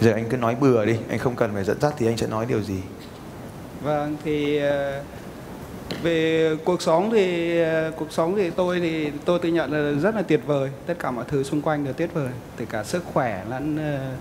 Giờ 0.01 0.13
anh 0.13 0.25
cứ 0.31 0.37
nói 0.37 0.55
bừa 0.55 0.85
đi, 0.85 0.97
anh 1.09 1.19
không 1.19 1.37
cần 1.37 1.51
phải 1.55 1.65
dẫn 1.65 1.81
dắt 1.81 1.95
thì 1.99 2.07
anh 2.07 2.17
sẽ 2.17 2.27
nói 2.27 2.47
điều 2.49 2.63
gì? 2.63 2.81
Vâng 3.83 4.17
thì 4.25 4.59
ờ, 4.59 5.03
về 6.03 6.57
cuộc 6.65 6.83
sống 6.83 7.11
thì 7.13 7.59
ờ, 7.61 7.93
cuộc 7.97 8.13
sống 8.13 8.37
thì 8.37 8.51
tôi 8.51 8.81
thì 8.81 9.11
tôi 9.25 9.39
tự 9.39 9.49
nhận 9.49 9.73
là 9.73 10.01
rất 10.01 10.15
là 10.15 10.23
tuyệt 10.23 10.41
vời. 10.47 10.71
Tất 10.87 10.95
cả 10.99 11.11
mọi 11.11 11.25
thứ 11.29 11.43
xung 11.43 11.63
quanh 11.63 11.85
đều 11.85 11.93
tuyệt 11.93 12.11
vời, 12.15 12.31
từ 12.57 12.65
cả 12.65 12.85
sức 12.85 13.05
khỏe 13.13 13.45
lẫn 13.51 13.77
ờ, 13.77 14.13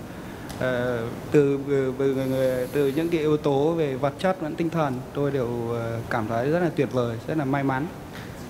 Ờ, 0.60 1.02
từ 1.30 1.58
ờ, 1.68 2.66
từ, 2.72 2.92
những 2.96 3.08
cái 3.08 3.20
yếu 3.20 3.36
tố 3.36 3.72
về 3.72 3.94
vật 3.94 4.12
chất 4.18 4.42
lẫn 4.42 4.54
tinh 4.54 4.70
thần 4.70 4.94
tôi 5.14 5.30
đều 5.30 5.48
ờ, 5.72 6.00
cảm 6.10 6.26
thấy 6.28 6.50
rất 6.50 6.58
là 6.58 6.70
tuyệt 6.76 6.88
vời 6.92 7.16
rất 7.26 7.38
là 7.38 7.44
may 7.44 7.64
mắn. 7.64 7.86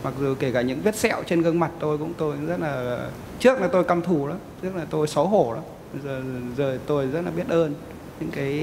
Mặc 0.04 0.14
dù 0.20 0.34
kể 0.38 0.52
cả 0.52 0.60
những 0.60 0.80
vết 0.80 0.96
sẹo 0.96 1.22
trên 1.26 1.42
gương 1.42 1.60
mặt 1.60 1.70
tôi 1.80 1.98
cũng 1.98 2.14
tôi 2.18 2.36
rất 2.46 2.60
là 2.60 2.98
trước 3.38 3.60
là 3.60 3.68
tôi 3.68 3.84
căm 3.84 4.02
thù 4.02 4.26
lắm 4.26 4.38
trước 4.62 4.76
là 4.76 4.86
tôi 4.90 5.08
xấu 5.08 5.26
hổ 5.26 5.52
lắm 5.52 5.62
giờ 6.04 6.22
giờ 6.56 6.78
tôi 6.86 7.06
rất 7.06 7.20
là 7.24 7.30
biết 7.30 7.48
ơn 7.48 7.74
những 8.20 8.30
cái 8.30 8.54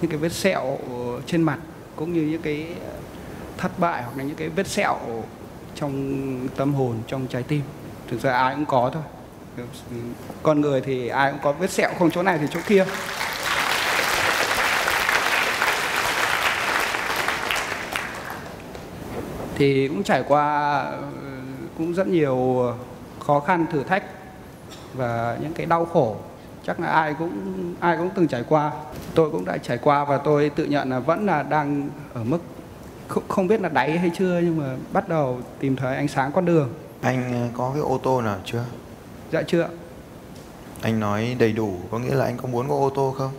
những 0.00 0.10
cái 0.10 0.18
vết 0.18 0.32
sẹo 0.32 0.78
trên 1.26 1.42
mặt 1.42 1.58
cũng 1.96 2.12
như 2.12 2.22
những 2.22 2.42
cái 2.42 2.66
thất 3.58 3.78
bại 3.78 4.02
hoặc 4.02 4.18
là 4.18 4.24
những 4.24 4.36
cái 4.36 4.48
vết 4.48 4.66
sẹo 4.66 4.96
trong 5.74 6.48
tâm 6.56 6.74
hồn 6.74 6.96
trong 7.06 7.26
trái 7.26 7.42
tim. 7.42 7.62
Thực 8.08 8.20
ra 8.20 8.32
ai 8.32 8.54
cũng 8.54 8.66
có 8.66 8.90
thôi 8.94 9.02
con 10.42 10.60
người 10.60 10.80
thì 10.80 11.08
ai 11.08 11.30
cũng 11.30 11.40
có 11.42 11.52
vết 11.52 11.70
sẹo 11.70 11.90
không 11.98 12.10
chỗ 12.10 12.22
này 12.22 12.38
thì 12.38 12.46
chỗ 12.50 12.60
kia. 12.66 12.84
Thì 19.56 19.88
cũng 19.88 20.02
trải 20.02 20.22
qua 20.28 20.84
cũng 21.78 21.94
rất 21.94 22.06
nhiều 22.06 22.66
khó 23.26 23.40
khăn 23.40 23.66
thử 23.72 23.82
thách 23.82 24.04
và 24.94 25.36
những 25.40 25.52
cái 25.52 25.66
đau 25.66 25.84
khổ. 25.84 26.16
Chắc 26.66 26.80
là 26.80 26.88
ai 26.88 27.14
cũng 27.18 27.74
ai 27.80 27.96
cũng 27.96 28.10
từng 28.14 28.28
trải 28.28 28.44
qua. 28.48 28.72
Tôi 29.14 29.30
cũng 29.30 29.44
đã 29.44 29.58
trải 29.58 29.78
qua 29.78 30.04
và 30.04 30.18
tôi 30.18 30.50
tự 30.50 30.64
nhận 30.64 30.90
là 30.90 30.98
vẫn 30.98 31.26
là 31.26 31.42
đang 31.42 31.88
ở 32.14 32.24
mức 32.24 32.38
không, 33.08 33.22
không 33.28 33.46
biết 33.46 33.60
là 33.60 33.68
đáy 33.68 33.98
hay 33.98 34.10
chưa 34.18 34.40
nhưng 34.42 34.56
mà 34.56 34.76
bắt 34.92 35.08
đầu 35.08 35.40
tìm 35.60 35.76
thấy 35.76 35.96
ánh 35.96 36.08
sáng 36.08 36.32
con 36.32 36.44
đường. 36.44 36.72
Anh 37.02 37.50
có 37.56 37.70
cái 37.74 37.82
ô 37.82 38.00
tô 38.02 38.20
nào 38.20 38.38
chưa? 38.44 38.64
Dạ 39.34 39.42
chưa 39.46 39.68
anh 40.82 41.00
nói 41.00 41.36
đầy 41.38 41.52
đủ 41.52 41.74
có 41.90 41.98
nghĩa 41.98 42.14
là 42.14 42.24
anh 42.24 42.36
có 42.36 42.48
muốn 42.48 42.68
có 42.68 42.74
ô 42.74 42.90
tô 42.94 43.14
không? 43.18 43.30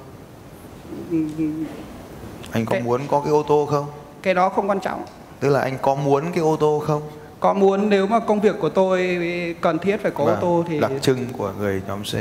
Anh 2.52 2.66
có 2.66 2.72
Cái- 2.72 2.82
muốn 2.82 3.02
có 3.08 3.22
cái 3.22 3.32
ô 3.34 3.44
tô 3.48 3.68
không? 3.72 3.86
Cái 4.22 4.34
đó 4.34 4.50
không 4.50 4.70
quan 4.70 4.80
trọng. 4.80 5.06
Tức 5.40 5.50
là 5.50 5.62
anh 5.62 5.78
có 5.82 5.96
muốn 5.96 6.24
cái 6.32 6.44
ô 6.44 6.56
tô 6.60 6.84
không? 6.88 7.02
Có 7.40 7.54
muốn 7.54 7.90
nếu 7.90 8.08
mà 8.08 8.20
công 8.20 8.42
việc 8.42 8.56
của 8.62 8.70
tôi 8.70 9.18
cần 9.62 9.80
thiết 9.80 9.98
phải 10.02 10.12
có 10.12 10.24
ô 10.24 10.28
Vâng, 10.28 10.38
tô 10.42 10.64
thì 10.68 10.80
đặc 10.80 10.92
trưng 11.02 11.26
của 11.38 11.54
người 11.60 11.82
nhóm 11.88 12.04
C 12.04 12.14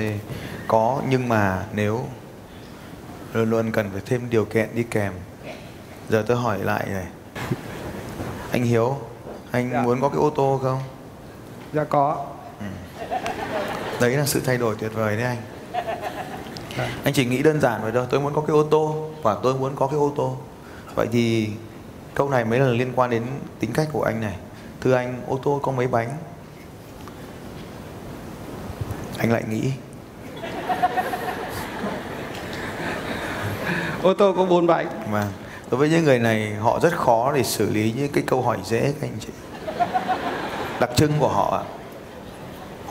có 0.69 1.01
nhưng 1.09 1.29
mà 1.29 1.65
nếu 1.73 2.01
luôn 3.33 3.51
luôn 3.51 3.73
cần 3.73 3.91
phải 3.93 4.03
thêm 4.07 4.31
điều 4.31 4.45
kiện 4.45 4.69
đi 4.75 4.83
kèm. 4.83 5.13
Giờ 6.09 6.25
tôi 6.27 6.37
hỏi 6.37 6.59
lại 6.59 6.87
này. 6.91 7.07
Anh 8.53 8.63
Hiếu 8.63 8.97
anh 9.51 9.71
Dạ. 9.73 9.83
muốn 9.83 10.01
có 10.01 10.09
cái 10.09 10.19
ô 10.19 10.31
tô 10.31 10.61
không? 10.63 10.79
Dạ 11.73 11.85
có 11.85 12.27
đấy 14.09 14.17
là 14.17 14.27
sự 14.27 14.41
thay 14.45 14.59
đổi 14.59 14.75
tuyệt 14.79 14.91
vời 14.95 15.17
đấy 15.17 15.25
anh 15.25 15.39
anh 17.05 17.15
chỉ 17.15 17.25
nghĩ 17.25 17.43
đơn 17.43 17.61
giản 17.61 17.83
vậy 17.83 17.93
thôi 17.95 18.07
tôi 18.11 18.21
muốn 18.21 18.35
có 18.35 18.41
cái 18.41 18.55
ô 18.55 18.63
tô 18.63 19.11
và 19.23 19.37
tôi 19.43 19.55
muốn 19.55 19.77
có 19.77 19.87
cái 19.87 19.99
ô 19.99 20.13
tô 20.17 20.37
vậy 20.95 21.07
thì 21.13 21.49
câu 22.15 22.29
này 22.29 22.45
mới 22.45 22.59
là 22.59 22.67
liên 22.67 22.93
quan 22.97 23.11
đến 23.11 23.23
tính 23.61 23.73
cách 23.73 23.89
của 23.93 24.03
anh 24.03 24.21
này 24.21 24.37
thưa 24.81 24.95
anh 24.95 25.23
ô 25.29 25.39
tô 25.43 25.61
có 25.63 25.73
mấy 25.73 25.87
bánh 25.87 26.09
anh 29.19 29.33
lại 29.33 29.43
nghĩ 29.51 29.71
ô 34.03 34.15
tô 34.15 34.35
có 34.37 34.45
bốn 34.45 34.67
bánh 34.67 34.87
Vâng. 35.11 35.33
Đối 35.71 35.79
với 35.79 35.89
những 35.89 36.05
người 36.05 36.19
này 36.19 36.55
họ 36.55 36.81
rất 36.81 36.93
khó 36.97 37.33
để 37.33 37.43
xử 37.43 37.71
lý 37.71 37.95
những 37.97 38.13
cái 38.13 38.25
câu 38.27 38.43
hỏi 38.43 38.59
dễ 38.65 38.81
các 39.01 39.09
anh 39.09 39.19
chị. 39.21 39.29
Đặc 40.81 40.91
trưng 40.97 41.13
của 41.19 41.29
họ 41.29 41.63
ạ. 41.63 41.84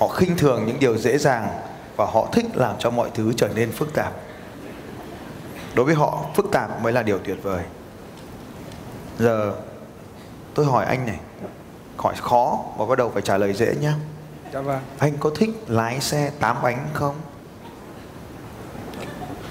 Họ 0.04 0.10
khinh 0.10 0.38
thường 0.38 0.66
những 0.66 0.80
điều 0.80 0.98
dễ 0.98 1.18
dàng 1.18 1.48
và 1.96 2.06
họ 2.06 2.28
thích 2.32 2.46
làm 2.54 2.76
cho 2.80 2.90
mọi 2.90 3.10
thứ 3.14 3.34
trở 3.38 3.48
nên 3.56 3.72
phức 3.72 3.94
tạp. 3.94 4.14
Đối 5.76 5.86
với 5.86 5.96
họ 5.96 6.26
phức 6.36 6.46
tạp 6.52 6.82
mới 6.82 6.94
là 6.94 7.04
điều 7.04 7.20
tuyệt 7.20 7.38
vời. 7.44 7.64
Giờ 9.20 9.54
tôi 10.54 10.66
hỏi 10.66 10.86
anh 10.86 11.06
này, 11.06 11.20
hỏi 11.98 12.14
khó 12.18 12.60
và 12.78 12.86
bắt 12.86 12.98
đầu 12.98 13.10
phải 13.10 13.22
trả 13.22 13.38
lời 13.38 13.54
dễ 13.54 13.76
nhé. 13.82 13.92
dạ 14.54 14.62
vâng 14.62 14.82
Anh 15.00 15.14
có 15.20 15.32
thích 15.36 15.50
lái 15.68 16.00
xe 16.00 16.32
8 16.40 16.58
bánh 16.64 16.88
không? 16.94 17.16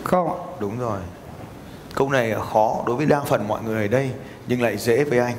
không 0.04 0.56
Đúng 0.60 0.78
rồi. 0.78 0.98
Câu 1.94 2.10
này 2.10 2.34
khó 2.52 2.82
đối 2.86 2.96
với 2.96 3.06
đa 3.06 3.20
phần 3.20 3.48
mọi 3.48 3.62
người 3.62 3.82
ở 3.82 3.88
đây 3.88 4.10
nhưng 4.46 4.62
lại 4.62 4.76
dễ 4.76 5.04
với 5.04 5.18
anh. 5.18 5.36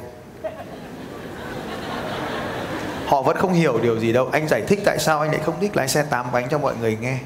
Họ 3.14 3.22
vẫn 3.22 3.38
không 3.38 3.54
hiểu 3.54 3.80
điều 3.84 4.00
gì 4.00 4.14
đâu. 4.14 4.30
Anh 4.32 4.48
giải 4.48 4.62
thích 4.68 4.80
tại 4.86 5.00
sao 5.00 5.20
anh 5.20 5.32
lại 5.32 5.40
không 5.46 5.56
thích 5.62 5.76
lái 5.76 5.88
xe 5.88 6.04
8 6.04 6.26
bánh 6.32 6.48
cho 6.52 6.58
mọi 6.58 6.74
người 6.82 6.98
nghe. 7.02 7.18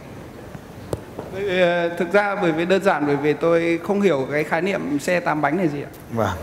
Ờ, 1.34 1.90
thực 1.90 2.14
ra 2.14 2.36
bởi 2.36 2.52
vì 2.52 2.66
đơn 2.66 2.84
giản 2.84 3.08
bởi 3.08 3.16
vì 3.16 3.34
tôi 3.34 3.80
không 3.88 4.02
hiểu 4.02 4.28
cái 4.32 4.44
khái 4.44 4.62
niệm 4.62 5.00
xe 5.00 5.20
8 5.20 5.42
bánh 5.42 5.58
này 5.58 5.68
gì 5.68 5.82
ạ 5.82 5.92
Vâng. 6.12 6.38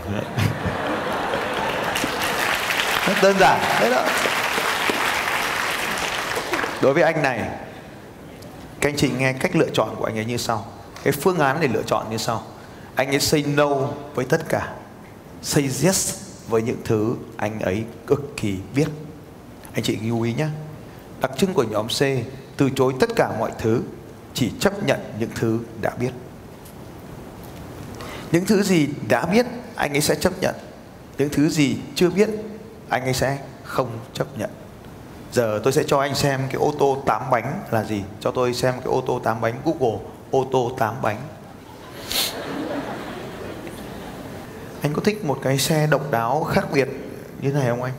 Rất 3.07 3.13
đơn 3.23 3.35
giản. 3.39 3.59
Đấy 3.81 3.89
đó. 3.89 4.03
Đối 6.81 6.93
với 6.93 7.03
anh 7.03 7.21
này, 7.21 7.39
các 8.81 8.89
anh 8.89 8.95
chị 8.95 9.09
nghe 9.17 9.33
cách 9.33 9.55
lựa 9.55 9.69
chọn 9.73 9.89
của 9.97 10.05
anh 10.05 10.17
ấy 10.17 10.25
như 10.25 10.37
sau. 10.37 10.65
Cái 11.03 11.13
phương 11.21 11.39
án 11.39 11.57
để 11.59 11.67
lựa 11.67 11.83
chọn 11.85 12.05
như 12.09 12.17
sau. 12.17 12.43
Anh 12.95 13.07
ấy 13.07 13.19
say 13.19 13.43
no 13.55 13.69
với 14.15 14.25
tất 14.25 14.49
cả. 14.49 14.67
Say 15.41 15.69
yes 15.83 16.15
với 16.47 16.61
những 16.61 16.81
thứ 16.85 17.15
anh 17.37 17.59
ấy 17.59 17.83
cực 18.07 18.37
kỳ 18.37 18.55
biết. 18.75 18.87
Anh 19.75 19.83
chị 19.83 19.97
lưu 20.03 20.21
ý 20.21 20.33
nhé. 20.33 20.47
Đặc 21.21 21.31
trưng 21.37 21.53
của 21.53 21.63
nhóm 21.63 21.87
C 21.87 22.01
từ 22.57 22.69
chối 22.75 22.93
tất 22.99 23.09
cả 23.15 23.31
mọi 23.39 23.51
thứ, 23.59 23.81
chỉ 24.33 24.51
chấp 24.59 24.83
nhận 24.83 24.99
những 25.19 25.29
thứ 25.35 25.59
đã 25.81 25.91
biết. 25.99 26.11
Những 28.31 28.45
thứ 28.45 28.63
gì 28.63 28.87
đã 29.07 29.25
biết 29.25 29.45
anh 29.75 29.91
ấy 29.91 30.01
sẽ 30.01 30.15
chấp 30.15 30.33
nhận 30.41 30.55
Những 31.17 31.29
thứ 31.29 31.49
gì 31.49 31.77
chưa 31.95 32.09
biết 32.09 32.29
anh 32.89 33.03
ấy 33.03 33.13
sẽ 33.13 33.37
không 33.63 33.89
chấp 34.13 34.37
nhận 34.37 34.49
Giờ 35.31 35.59
tôi 35.63 35.73
sẽ 35.73 35.83
cho 35.87 35.99
anh 35.99 36.15
xem 36.15 36.41
cái 36.49 36.55
ô 36.55 36.73
tô 36.79 37.03
8 37.05 37.21
bánh 37.31 37.59
là 37.71 37.83
gì 37.83 38.03
Cho 38.19 38.31
tôi 38.31 38.53
xem 38.53 38.73
cái 38.73 38.85
ô 38.85 39.03
tô 39.07 39.19
8 39.23 39.41
bánh 39.41 39.61
Google 39.65 39.97
ô 40.31 40.45
tô 40.51 40.71
8 40.77 40.95
bánh 41.01 41.17
Anh 44.81 44.93
có 44.93 45.01
thích 45.01 45.25
một 45.25 45.39
cái 45.41 45.57
xe 45.57 45.87
độc 45.87 46.11
đáo 46.11 46.43
khác 46.43 46.67
biệt 46.73 46.87
như 47.41 47.51
thế 47.51 47.59
này 47.59 47.69
không 47.69 47.83
anh? 47.83 47.93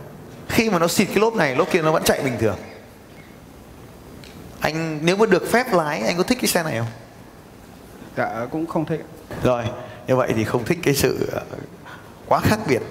Khi 0.56 0.70
mà 0.70 0.78
nó 0.78 0.88
xịt 0.88 1.08
cái 1.08 1.16
lốp 1.18 1.34
này, 1.34 1.56
lốp 1.56 1.70
kia 1.70 1.82
nó 1.82 1.92
vẫn 1.92 2.02
chạy 2.04 2.20
bình 2.22 2.36
thường 2.40 2.56
Anh 4.60 4.98
nếu 5.02 5.16
mà 5.16 5.26
được 5.26 5.50
phép 5.50 5.72
lái, 5.72 6.00
anh 6.00 6.16
có 6.16 6.22
thích 6.22 6.38
cái 6.40 6.48
xe 6.48 6.62
này 6.62 6.78
không? 6.78 6.86
dạ 8.16 8.46
cũng 8.50 8.66
không 8.66 8.84
thích. 8.84 9.04
Rồi, 9.42 9.64
như 10.06 10.16
vậy 10.16 10.32
thì 10.36 10.44
không 10.44 10.64
thích 10.64 10.78
cái 10.82 10.94
sự 10.94 11.28
ờ, 11.32 11.40
quá 12.26 12.40
khác 12.40 12.58
biệt. 12.68 12.82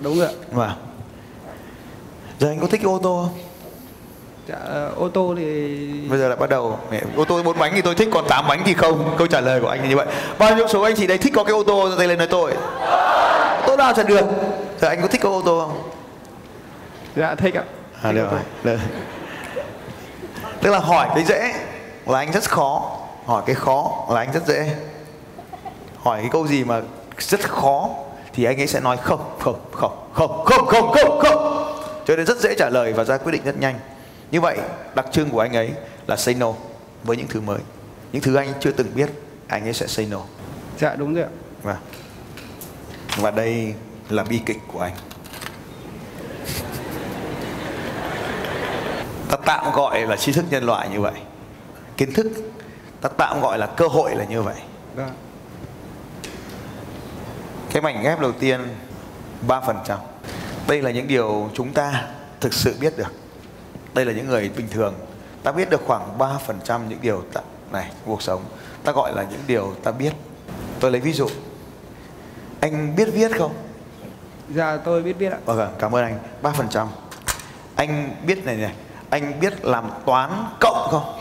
đúng 0.00 0.18
rồi 0.18 0.26
ạ 0.26 0.32
Vâng. 0.52 0.70
Giờ 2.38 2.48
anh 2.48 2.60
có 2.60 2.66
thích 2.66 2.80
cái 2.82 2.92
ô 2.92 2.98
tô 3.02 3.26
không? 3.28 3.38
dạ 4.48 4.56
ờ, 4.64 4.92
ô 4.96 5.08
tô 5.08 5.34
thì 5.38 5.78
Bây 6.08 6.18
giờ 6.18 6.28
lại 6.28 6.36
bắt 6.36 6.50
đầu 6.50 6.78
ô 7.16 7.24
tô 7.24 7.42
bốn 7.42 7.58
bánh 7.58 7.72
thì 7.74 7.82
tôi 7.82 7.94
thích 7.94 8.08
còn 8.12 8.24
tám 8.28 8.46
bánh 8.48 8.62
thì 8.64 8.74
không. 8.74 9.14
Câu 9.18 9.26
trả 9.26 9.40
lời 9.40 9.60
của 9.60 9.68
anh 9.68 9.80
là 9.80 9.88
như 9.88 9.96
vậy. 9.96 10.06
Bao 10.38 10.56
nhiêu 10.56 10.68
số 10.68 10.82
anh 10.82 10.96
chị 10.96 11.06
đây 11.06 11.18
thích 11.18 11.32
có 11.36 11.44
cái 11.44 11.52
ô 11.52 11.62
tô 11.62 11.90
tay 11.98 12.08
lên 12.08 12.18
nói 12.18 12.26
tôi. 12.26 12.52
Tôi 13.66 13.76
nào 13.76 13.92
chẳng 13.96 14.06
được. 14.06 14.24
Giờ 14.80 14.88
anh 14.88 15.02
có 15.02 15.08
thích 15.08 15.20
có 15.20 15.30
ô 15.30 15.42
tô 15.44 15.66
không? 15.66 15.90
Dạ 17.16 17.34
thích 17.34 17.54
ạ 17.54 17.64
À, 18.02 18.02
Thích 18.02 18.12
được 18.12 18.28
rồi. 18.30 18.40
Được. 18.64 18.78
Tức 20.62 20.70
là 20.70 20.78
hỏi 20.78 21.08
cái 21.14 21.24
dễ 21.24 21.54
là 22.06 22.18
anh 22.18 22.32
rất 22.32 22.50
khó, 22.50 22.98
hỏi 23.24 23.42
cái 23.46 23.54
khó 23.54 24.06
là 24.10 24.20
anh 24.20 24.32
rất 24.32 24.46
dễ. 24.46 24.76
Hỏi 25.96 26.20
cái 26.20 26.28
câu 26.32 26.46
gì 26.46 26.64
mà 26.64 26.80
rất 27.18 27.50
khó 27.50 27.88
thì 28.32 28.44
anh 28.44 28.60
ấy 28.60 28.66
sẽ 28.66 28.80
nói 28.80 28.96
không, 28.96 29.20
không, 29.40 29.60
không, 29.72 30.08
không, 30.12 30.44
không, 30.44 30.66
không, 30.66 30.92
không, 30.92 31.20
không. 31.20 31.72
Cho 32.06 32.16
nên 32.16 32.26
rất 32.26 32.38
dễ 32.40 32.54
trả 32.58 32.68
lời 32.68 32.92
và 32.92 33.04
ra 33.04 33.18
quyết 33.18 33.32
định 33.32 33.42
rất 33.44 33.58
nhanh. 33.58 33.78
Như 34.30 34.40
vậy, 34.40 34.58
đặc 34.94 35.06
trưng 35.12 35.30
của 35.30 35.40
anh 35.40 35.56
ấy 35.56 35.70
là 36.06 36.16
say 36.16 36.34
no 36.34 36.52
với 37.04 37.16
những 37.16 37.26
thứ 37.28 37.40
mới. 37.40 37.58
Những 38.12 38.22
thứ 38.22 38.34
anh 38.34 38.48
chưa 38.60 38.70
từng 38.72 38.94
biết, 38.94 39.10
anh 39.48 39.64
ấy 39.64 39.72
sẽ 39.72 39.86
say 39.86 40.06
no. 40.10 40.20
dạ 40.78 40.94
đúng 40.94 41.14
rồi 41.14 41.24
ạ 41.24 41.30
Và 41.62 41.76
và 43.16 43.30
đây 43.30 43.74
là 44.08 44.24
bi 44.24 44.40
kịch 44.46 44.58
của 44.72 44.80
anh. 44.80 44.92
Ta 49.28 49.36
tạm 49.46 49.72
gọi 49.72 50.00
là 50.00 50.16
tri 50.16 50.32
thức 50.32 50.44
nhân 50.50 50.64
loại 50.64 50.88
như 50.88 51.00
vậy. 51.00 51.20
Kiến 51.96 52.12
thức 52.12 52.26
ta 53.00 53.08
tạm 53.08 53.40
gọi 53.40 53.58
là 53.58 53.66
cơ 53.66 53.88
hội 53.88 54.14
là 54.14 54.24
như 54.24 54.42
vậy. 54.42 54.56
Cái 57.70 57.82
mảnh 57.82 58.02
ghép 58.02 58.20
đầu 58.20 58.32
tiên 58.32 58.60
3%. 59.48 59.96
Đây 60.68 60.82
là 60.82 60.90
những 60.90 61.08
điều 61.08 61.50
chúng 61.54 61.72
ta 61.72 62.06
thực 62.40 62.54
sự 62.54 62.74
biết 62.80 62.98
được. 62.98 63.12
Đây 63.94 64.04
là 64.04 64.12
những 64.12 64.28
người 64.28 64.50
bình 64.56 64.68
thường. 64.70 64.94
Ta 65.42 65.52
biết 65.52 65.70
được 65.70 65.80
khoảng 65.86 66.18
3% 66.18 66.80
những 66.88 66.98
điều 67.02 67.22
ta, 67.32 67.40
này 67.72 67.90
cuộc 68.04 68.22
sống. 68.22 68.44
Ta 68.84 68.92
gọi 68.92 69.14
là 69.14 69.22
những 69.30 69.40
điều 69.46 69.74
ta 69.82 69.92
biết. 69.92 70.12
Tôi 70.80 70.90
lấy 70.90 71.00
ví 71.00 71.12
dụ. 71.12 71.28
Anh 72.60 72.96
biết 72.96 73.08
viết 73.12 73.30
không? 73.38 73.54
dạ 74.54 74.76
tôi 74.76 75.02
biết 75.02 75.18
biết 75.18 75.32
ạ 75.32 75.38
Vâng, 75.44 75.74
cảm 75.78 75.94
ơn 75.94 76.04
anh. 76.04 76.18
3%. 76.42 76.86
Anh 77.76 78.16
biết 78.26 78.44
này 78.44 78.56
này, 78.56 78.72
anh 79.10 79.40
biết 79.40 79.64
làm 79.64 79.90
toán 80.06 80.30
cộng 80.60 80.88
không? 80.90 81.20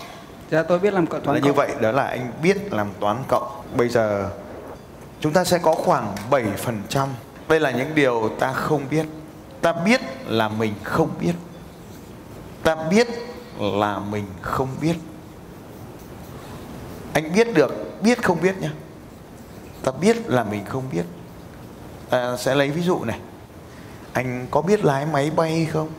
dạ 0.52 0.64
tôi 0.64 0.80
biết 0.80 0.94
làm 0.94 1.08
cộng 1.08 1.22
toán 1.22 1.36
là 1.36 1.42
như 1.42 1.50
cộng. 1.50 1.58
vậy, 1.58 1.72
đó 1.82 1.92
là 1.92 2.04
anh 2.04 2.32
biết 2.42 2.74
làm 2.74 2.88
toán 3.00 3.18
cộng. 3.28 3.62
Bây 3.78 3.90
giờ 3.90 4.30
chúng 5.20 5.34
ta 5.34 5.44
sẽ 5.44 5.58
có 5.58 5.74
khoảng 5.74 6.16
7%. 6.30 7.08
Đây 7.48 7.60
là 7.60 7.72
những 7.72 7.96
điều 7.96 8.30
ta 8.40 8.54
không 8.54 8.82
biết. 8.90 9.06
Ta 9.62 9.74
biết 9.74 10.02
là 10.28 10.50
mình 10.50 10.74
không 10.84 11.10
biết. 11.20 11.34
Ta 12.64 12.76
biết 12.76 13.08
là 13.60 14.00
mình 14.00 14.26
không 14.42 14.70
biết. 14.82 14.96
Anh 17.14 17.34
biết 17.34 17.54
được, 17.54 18.02
biết 18.02 18.24
không 18.24 18.42
biết 18.42 18.58
nhá. 18.58 18.72
Ta 19.84 19.92
biết 20.02 20.30
là 20.30 20.44
mình 20.44 20.66
không 20.66 20.84
biết. 20.92 21.04
À, 22.10 22.38
sẽ 22.38 22.56
lấy 22.56 22.70
ví 22.70 22.82
dụ 22.82 23.04
này. 23.04 23.20
Anh 24.14 24.48
có 24.52 24.62
biết 24.62 24.86
lái 24.86 25.06
máy 25.06 25.32
bay 25.36 25.68
không? 25.74 25.90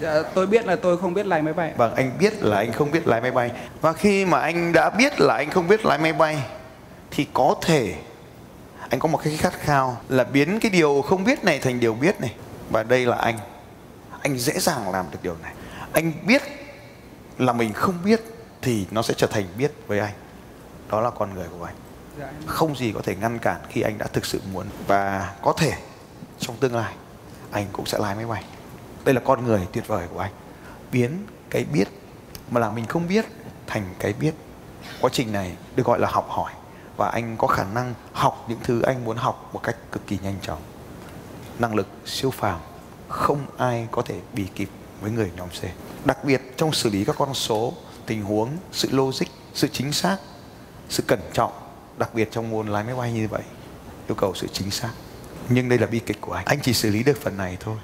Dạ 0.00 0.22
tôi 0.34 0.46
biết 0.46 0.66
là 0.66 0.76
tôi 0.76 0.98
không 0.98 1.14
biết 1.14 1.26
lái 1.26 1.42
máy 1.42 1.54
bay. 1.54 1.72
Vâng, 1.76 1.94
anh 1.94 2.18
biết 2.18 2.42
là 2.42 2.56
anh 2.56 2.72
không 2.72 2.90
biết 2.90 3.06
lái 3.06 3.20
máy 3.20 3.30
bay. 3.30 3.50
Và 3.80 3.92
khi 3.92 4.24
mà 4.24 4.40
anh 4.40 4.72
đã 4.72 4.90
biết 4.90 5.20
là 5.20 5.34
anh 5.34 5.50
không 5.50 5.68
biết 5.68 5.86
lái 5.86 5.98
máy 5.98 6.12
bay 6.12 6.42
thì 7.10 7.26
có 7.34 7.54
thể 7.62 7.94
anh 8.90 9.00
có 9.00 9.08
một 9.08 9.20
cái 9.24 9.36
khát 9.36 9.52
khao 9.52 9.96
là 10.08 10.24
biến 10.24 10.60
cái 10.60 10.70
điều 10.70 11.02
không 11.02 11.24
biết 11.24 11.44
này 11.44 11.58
thành 11.58 11.80
điều 11.80 11.94
biết 11.94 12.20
này. 12.20 12.34
Và 12.70 12.82
đây 12.82 13.06
là 13.06 13.16
anh. 13.16 13.38
Anh 14.20 14.38
dễ 14.38 14.52
dàng 14.58 14.90
làm 14.92 15.06
được 15.10 15.18
điều 15.22 15.36
này. 15.42 15.52
Anh 15.92 16.12
biết 16.26 16.42
là 17.38 17.52
mình 17.52 17.72
không 17.72 17.94
biết 18.04 18.20
thì 18.62 18.86
nó 18.90 19.02
sẽ 19.02 19.14
trở 19.16 19.26
thành 19.26 19.44
biết 19.58 19.72
với 19.86 19.98
anh. 19.98 20.14
Đó 20.90 21.00
là 21.00 21.10
con 21.10 21.34
người 21.34 21.46
của 21.58 21.64
anh. 21.64 21.74
dạ 22.20 22.26
Không 22.46 22.76
gì 22.76 22.92
có 22.92 23.00
thể 23.04 23.14
ngăn 23.14 23.38
cản 23.38 23.60
khi 23.68 23.80
anh 23.80 23.98
đã 23.98 24.06
thực 24.12 24.26
sự 24.26 24.40
muốn 24.52 24.66
và 24.86 25.34
có 25.42 25.52
thể 25.52 25.72
trong 26.38 26.56
tương 26.56 26.76
lai 26.76 26.92
anh 27.50 27.66
cũng 27.72 27.86
sẽ 27.86 27.98
lái 27.98 28.14
máy 28.14 28.26
bay. 28.26 28.44
Đây 29.08 29.14
là 29.14 29.20
con 29.24 29.44
người 29.44 29.66
tuyệt 29.72 29.88
vời 29.88 30.06
của 30.12 30.18
anh. 30.18 30.32
Biến 30.92 31.26
cái 31.50 31.64
biết 31.64 31.88
mà 32.50 32.60
là 32.60 32.70
mình 32.70 32.86
không 32.86 33.08
biết 33.08 33.24
thành 33.66 33.94
cái 33.98 34.12
biết. 34.12 34.34
Quá 35.00 35.10
trình 35.12 35.32
này 35.32 35.56
được 35.76 35.86
gọi 35.86 35.98
là 35.98 36.08
học 36.10 36.26
hỏi 36.30 36.52
và 36.96 37.08
anh 37.08 37.36
có 37.36 37.46
khả 37.46 37.64
năng 37.64 37.94
học 38.12 38.44
những 38.48 38.58
thứ 38.64 38.82
anh 38.82 39.04
muốn 39.04 39.16
học 39.16 39.50
một 39.52 39.62
cách 39.62 39.76
cực 39.92 40.06
kỳ 40.06 40.18
nhanh 40.22 40.34
chóng. 40.42 40.58
Năng 41.58 41.74
lực 41.74 41.86
siêu 42.06 42.30
phàm, 42.30 42.58
không 43.08 43.46
ai 43.58 43.88
có 43.90 44.02
thể 44.02 44.20
bị 44.32 44.46
kịp 44.54 44.68
với 45.00 45.10
người 45.10 45.32
nhóm 45.36 45.48
C. 45.48 45.62
Đặc 46.06 46.24
biệt 46.24 46.42
trong 46.56 46.72
xử 46.72 46.90
lý 46.90 47.04
các 47.04 47.16
con 47.18 47.34
số, 47.34 47.72
tình 48.06 48.22
huống, 48.22 48.48
sự 48.72 48.88
logic, 48.92 49.26
sự 49.54 49.68
chính 49.72 49.92
xác, 49.92 50.16
sự 50.88 51.02
cẩn 51.06 51.20
trọng, 51.32 51.52
đặc 51.98 52.14
biệt 52.14 52.28
trong 52.30 52.50
môn 52.50 52.68
lái 52.68 52.84
máy 52.84 52.94
bay 52.94 53.12
như 53.12 53.28
vậy, 53.28 53.42
yêu 54.08 54.14
cầu 54.14 54.34
sự 54.34 54.46
chính 54.52 54.70
xác. 54.70 54.90
Nhưng 55.48 55.68
đây 55.68 55.78
là 55.78 55.86
bi 55.86 55.98
kịch 55.98 56.20
của 56.20 56.32
anh. 56.32 56.44
Anh 56.44 56.58
chỉ 56.62 56.72
xử 56.72 56.90
lý 56.90 57.02
được 57.02 57.18
phần 57.22 57.36
này 57.36 57.56
thôi. 57.60 57.76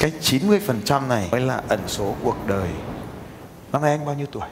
Cái 0.00 0.12
90% 0.20 1.08
này 1.08 1.28
mới 1.32 1.40
là 1.40 1.62
ẩn 1.68 1.80
số 1.86 2.14
cuộc 2.22 2.36
đời. 2.46 2.68
Năm 3.72 3.82
nay 3.82 3.90
anh 3.90 4.06
bao 4.06 4.14
nhiêu 4.14 4.26
tuổi? 4.32 4.48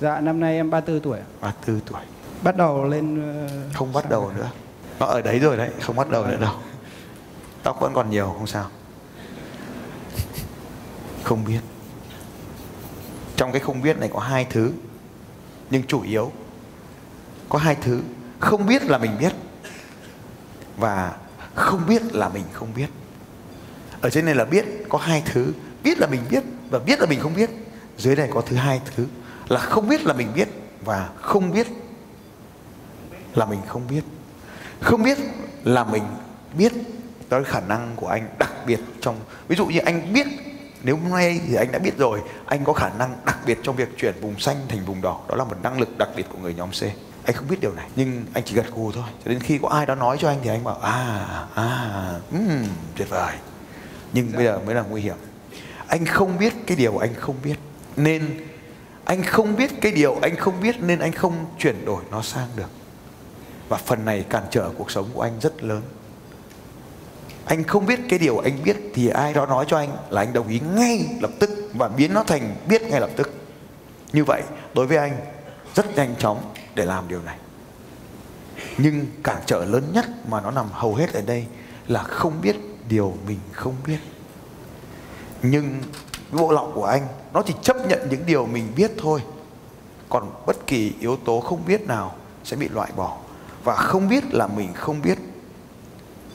dạ 0.00 0.20
năm 0.20 0.40
nay 0.40 0.56
em 0.56 0.70
34 0.70 1.00
tuổi 1.00 1.18
ạ. 1.18 1.24
34 1.40 1.80
tuổi. 1.80 2.00
bắt 2.42 2.56
đầu 2.56 2.84
lên 2.84 3.22
ờ, 3.48 3.48
Không 3.74 3.92
bắt 3.92 4.10
đầu 4.10 4.32
nữa. 4.36 4.50
Nó 4.98 5.06
ở 5.06 5.22
đấy 5.22 5.38
rồi 5.38 5.56
đấy, 5.56 5.70
không 5.80 5.96
bắt 5.96 6.10
đầu 6.10 6.26
nữa 6.26 6.36
đâu. 6.40 6.54
Tóc 7.62 7.80
vẫn 7.80 7.92
còn 7.94 8.10
nhiều, 8.10 8.34
không 8.38 8.46
sao. 8.46 8.70
Không 11.22 11.44
biết. 11.44 11.60
trong 13.36 13.52
cái 13.52 13.60
không 13.60 13.82
biết 13.82 13.98
này 13.98 14.10
có 14.12 14.20
hai 14.20 14.46
thứ 14.50 14.72
nhưng 15.70 15.82
chủ 15.86 16.02
yếu 16.02 16.32
có 17.48 17.58
hai 17.58 17.74
thứ 17.74 18.02
không 18.40 18.66
biết 18.66 18.82
là 18.82 18.98
mình 18.98 19.10
biết 19.18 19.32
và 20.76 21.16
không 21.54 21.86
biết 21.88 22.02
là 22.14 22.28
mình 22.28 22.44
không 22.52 22.68
biết 22.76 22.88
ở 24.04 24.10
trên 24.10 24.24
này 24.24 24.34
là 24.34 24.44
biết 24.44 24.64
có 24.88 24.98
hai 24.98 25.22
thứ. 25.32 25.52
Biết 25.82 25.98
là 25.98 26.06
mình 26.06 26.20
biết 26.30 26.44
và 26.70 26.78
biết 26.78 27.00
là 27.00 27.06
mình 27.06 27.20
không 27.20 27.34
biết. 27.34 27.50
Dưới 27.98 28.16
này 28.16 28.28
có 28.34 28.40
thứ 28.40 28.56
hai 28.56 28.80
thứ 28.96 29.06
là 29.48 29.60
không 29.60 29.88
biết 29.88 30.06
là 30.06 30.14
mình 30.14 30.28
biết 30.34 30.48
và 30.84 31.08
không 31.20 31.52
biết 31.52 31.66
là 33.34 33.46
mình 33.46 33.60
không 33.66 33.82
biết. 33.90 34.04
Không 34.80 35.02
biết 35.02 35.18
là 35.62 35.84
mình 35.84 36.02
biết 36.58 36.72
đó 37.28 37.38
là 37.38 37.44
khả 37.44 37.60
năng 37.60 37.92
của 37.96 38.06
anh 38.06 38.28
đặc 38.38 38.52
biệt 38.66 38.80
trong 39.00 39.16
ví 39.48 39.56
dụ 39.56 39.66
như 39.66 39.78
anh 39.78 40.12
biết 40.12 40.26
nếu 40.82 40.96
hôm 40.96 41.10
nay 41.10 41.40
thì 41.48 41.54
anh 41.54 41.72
đã 41.72 41.78
biết 41.78 41.98
rồi 41.98 42.20
anh 42.46 42.64
có 42.64 42.72
khả 42.72 42.90
năng 42.98 43.16
đặc 43.24 43.38
biệt 43.46 43.58
trong 43.62 43.76
việc 43.76 43.98
chuyển 43.98 44.14
vùng 44.20 44.38
xanh 44.38 44.56
thành 44.68 44.84
vùng 44.84 45.02
đỏ. 45.02 45.20
Đó 45.28 45.36
là 45.36 45.44
một 45.44 45.56
năng 45.62 45.80
lực 45.80 45.98
đặc 45.98 46.08
biệt 46.16 46.26
của 46.32 46.38
người 46.38 46.54
nhóm 46.54 46.70
C. 46.70 46.82
Anh 47.24 47.34
không 47.34 47.48
biết 47.48 47.60
điều 47.60 47.72
này 47.72 47.88
nhưng 47.96 48.24
anh 48.32 48.44
chỉ 48.46 48.54
gật 48.54 48.66
gù 48.74 48.92
thôi. 48.92 49.04
Cho 49.24 49.30
đến 49.30 49.40
khi 49.40 49.58
có 49.62 49.68
ai 49.68 49.86
đó 49.86 49.94
nói 49.94 50.16
cho 50.20 50.28
anh 50.28 50.38
thì 50.42 50.50
anh 50.50 50.64
bảo 50.64 50.78
à 50.78 51.26
à 51.54 52.20
um, 52.32 52.64
tuyệt 52.96 53.08
vời 53.08 53.34
nhưng 54.14 54.32
bây 54.32 54.44
giờ 54.44 54.60
mới 54.66 54.74
là 54.74 54.82
nguy 54.82 55.00
hiểm. 55.00 55.16
Anh 55.86 56.06
không 56.06 56.38
biết 56.38 56.54
cái 56.66 56.76
điều 56.76 56.98
anh 56.98 57.14
không 57.14 57.36
biết, 57.44 57.56
nên 57.96 58.46
anh 59.04 59.22
không 59.22 59.56
biết 59.56 59.70
cái 59.80 59.92
điều 59.92 60.18
anh 60.22 60.36
không 60.36 60.60
biết, 60.60 60.76
nên 60.80 60.98
anh 60.98 61.12
không 61.12 61.46
chuyển 61.58 61.84
đổi 61.84 62.02
nó 62.10 62.22
sang 62.22 62.48
được. 62.56 62.70
Và 63.68 63.76
phần 63.76 64.04
này 64.04 64.24
cản 64.28 64.42
trở 64.50 64.70
cuộc 64.78 64.90
sống 64.90 65.08
của 65.14 65.22
anh 65.22 65.32
rất 65.40 65.64
lớn. 65.64 65.82
Anh 67.44 67.64
không 67.64 67.86
biết 67.86 68.00
cái 68.08 68.18
điều 68.18 68.38
anh 68.38 68.62
biết 68.64 68.76
thì 68.94 69.08
ai 69.08 69.32
đó 69.32 69.46
nói 69.46 69.64
cho 69.68 69.78
anh 69.78 69.96
là 70.10 70.22
anh 70.22 70.32
đồng 70.32 70.48
ý 70.48 70.60
ngay 70.74 71.06
lập 71.20 71.30
tức 71.38 71.50
và 71.74 71.88
biến 71.88 72.14
nó 72.14 72.24
thành 72.24 72.56
biết 72.68 72.82
ngay 72.82 73.00
lập 73.00 73.10
tức. 73.16 73.34
Như 74.12 74.24
vậy, 74.24 74.42
đối 74.74 74.86
với 74.86 74.96
anh, 74.96 75.16
rất 75.74 75.96
nhanh 75.96 76.14
chóng 76.18 76.52
để 76.74 76.84
làm 76.84 77.08
điều 77.08 77.22
này. 77.22 77.36
Nhưng 78.78 79.06
cản 79.24 79.42
trở 79.46 79.64
lớn 79.64 79.84
nhất 79.92 80.06
mà 80.28 80.40
nó 80.40 80.50
nằm 80.50 80.66
hầu 80.72 80.94
hết 80.94 81.12
ở 81.12 81.22
đây 81.26 81.46
là 81.88 82.02
không 82.02 82.40
biết 82.42 82.56
điều 82.88 83.14
mình 83.26 83.38
không 83.52 83.74
biết. 83.86 83.98
Nhưng 85.42 85.82
bộ 86.32 86.52
lọc 86.52 86.70
của 86.74 86.84
anh 86.84 87.06
nó 87.32 87.42
chỉ 87.46 87.54
chấp 87.62 87.76
nhận 87.88 88.08
những 88.10 88.26
điều 88.26 88.46
mình 88.46 88.72
biết 88.76 88.90
thôi. 88.98 89.20
Còn 90.08 90.30
bất 90.46 90.66
kỳ 90.66 90.92
yếu 91.00 91.16
tố 91.24 91.40
không 91.40 91.60
biết 91.66 91.86
nào 91.86 92.14
sẽ 92.44 92.56
bị 92.56 92.68
loại 92.68 92.90
bỏ 92.96 93.16
và 93.64 93.74
không 93.74 94.08
biết 94.08 94.24
là 94.34 94.46
mình 94.46 94.74
không 94.74 95.02
biết. 95.02 95.18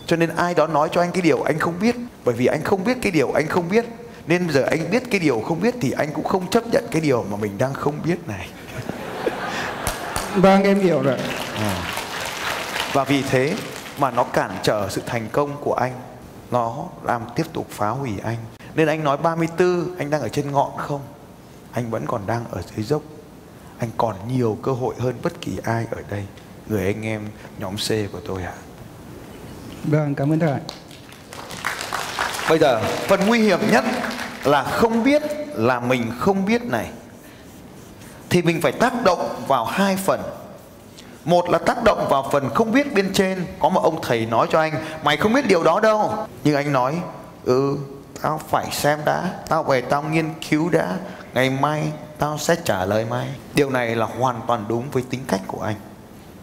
Cho 0.05 0.15
nên 0.15 0.29
ai 0.35 0.53
đó 0.53 0.67
nói 0.67 0.89
cho 0.91 1.01
anh 1.01 1.11
cái 1.11 1.21
điều 1.21 1.41
anh 1.41 1.59
không 1.59 1.79
biết 1.81 1.95
bởi 2.25 2.35
vì 2.35 2.45
anh 2.45 2.63
không 2.63 2.83
biết 2.83 2.97
cái 3.01 3.11
điều 3.11 3.31
anh 3.31 3.47
không 3.47 3.69
biết 3.69 3.85
nên 4.27 4.45
bây 4.45 4.53
giờ 4.53 4.63
anh 4.63 4.91
biết 4.91 5.03
cái 5.11 5.19
điều 5.19 5.39
không 5.39 5.61
biết 5.61 5.75
thì 5.81 5.91
anh 5.91 6.13
cũng 6.13 6.23
không 6.25 6.49
chấp 6.49 6.67
nhận 6.67 6.85
cái 6.91 7.01
điều 7.01 7.25
mà 7.31 7.37
mình 7.37 7.57
đang 7.57 7.73
không 7.73 7.95
biết 8.03 8.27
này. 8.27 8.49
Vâng 10.35 10.63
em 10.63 10.79
hiểu 10.79 11.01
rồi. 11.01 11.17
À. 11.55 11.83
và 12.93 13.03
vì 13.03 13.21
thế 13.21 13.53
mà 13.99 14.11
nó 14.11 14.23
cản 14.23 14.51
trở 14.63 14.89
sự 14.89 15.01
thành 15.05 15.27
công 15.31 15.57
của 15.61 15.73
anh 15.73 15.93
nó 16.51 16.85
làm 17.03 17.21
tiếp 17.35 17.45
tục 17.53 17.67
phá 17.69 17.89
hủy 17.89 18.11
anh. 18.23 18.37
Nên 18.75 18.87
anh 18.87 19.03
nói 19.03 19.17
34 19.17 19.95
anh 19.97 20.09
đang 20.09 20.21
ở 20.21 20.29
trên 20.29 20.51
ngọn 20.51 20.77
không? 20.77 21.01
Anh 21.71 21.89
vẫn 21.89 22.05
còn 22.07 22.21
đang 22.27 22.45
ở 22.51 22.61
dưới 22.61 22.85
dốc. 22.85 23.01
Anh 23.77 23.89
còn 23.97 24.15
nhiều 24.27 24.57
cơ 24.63 24.71
hội 24.71 24.95
hơn 24.99 25.15
bất 25.23 25.41
kỳ 25.41 25.57
ai 25.63 25.85
ở 25.91 26.01
đây. 26.09 26.25
Người 26.67 26.85
anh 26.85 27.05
em 27.05 27.27
nhóm 27.59 27.75
C 27.75 27.89
của 28.11 28.19
tôi 28.27 28.43
ạ. 28.43 28.53
À. 28.55 28.61
Vâng, 29.83 30.15
cảm 30.15 30.31
ơn 30.31 30.39
thầy. 30.39 30.59
Bây 32.49 32.59
giờ 32.59 32.81
phần 33.07 33.19
nguy 33.27 33.39
hiểm 33.39 33.59
nhất 33.71 33.83
là 34.43 34.63
không 34.63 35.03
biết 35.03 35.21
là 35.53 35.79
mình 35.79 36.11
không 36.19 36.45
biết 36.45 36.63
này. 36.63 36.91
Thì 38.29 38.41
mình 38.41 38.61
phải 38.61 38.71
tác 38.71 38.93
động 39.03 39.43
vào 39.47 39.65
hai 39.65 39.95
phần 39.95 40.21
một 41.29 41.49
là 41.49 41.57
tác 41.57 41.83
động 41.83 42.07
vào 42.09 42.29
phần 42.31 42.49
không 42.53 42.71
biết 42.71 42.93
bên 42.93 43.13
trên, 43.13 43.45
có 43.59 43.69
một 43.69 43.83
ông 43.83 43.99
thầy 44.01 44.25
nói 44.25 44.47
cho 44.51 44.59
anh, 44.59 44.73
mày 45.03 45.17
không 45.17 45.33
biết 45.33 45.47
điều 45.47 45.63
đó 45.63 45.79
đâu. 45.79 46.13
Nhưng 46.43 46.55
anh 46.55 46.73
nói 46.73 47.01
ừ 47.45 47.77
tao 48.21 48.41
phải 48.49 48.71
xem 48.71 48.99
đã, 49.05 49.33
tao 49.47 49.63
về 49.63 49.81
tao 49.81 50.03
nghiên 50.03 50.25
cứu 50.49 50.69
đã, 50.69 50.97
ngày 51.33 51.49
mai 51.49 51.91
tao 52.17 52.37
sẽ 52.37 52.55
trả 52.63 52.85
lời 52.85 53.05
mai 53.05 53.27
điều 53.53 53.69
này 53.69 53.95
là 53.95 54.05
hoàn 54.05 54.41
toàn 54.47 54.65
đúng 54.67 54.89
với 54.91 55.03
tính 55.09 55.21
cách 55.27 55.41
của 55.47 55.61
anh. 55.61 55.75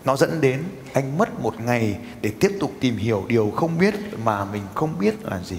Nó 0.05 0.17
dẫn 0.17 0.41
đến 0.41 0.65
anh 0.93 1.19
mất 1.19 1.41
một 1.41 1.61
ngày 1.61 1.97
để 2.21 2.33
tiếp 2.41 2.57
tục 2.61 2.71
tìm 2.81 2.97
hiểu 2.97 3.25
điều 3.29 3.53
không 3.57 3.79
biết 3.79 3.95
mà 4.25 4.45
mình 4.45 4.63
không 4.75 4.99
biết 4.99 5.15
là 5.25 5.39
gì. 5.39 5.59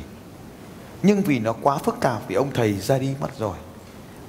Nhưng 1.04 1.22
vì 1.22 1.40
nó 1.40 1.54
quá 1.62 1.78
phức 1.78 2.00
tạp 2.00 2.28
vì 2.28 2.36
ông 2.36 2.52
thầy 2.54 2.74
ra 2.74 2.98
đi 2.98 3.10
mất 3.22 3.40
rồi, 3.40 3.58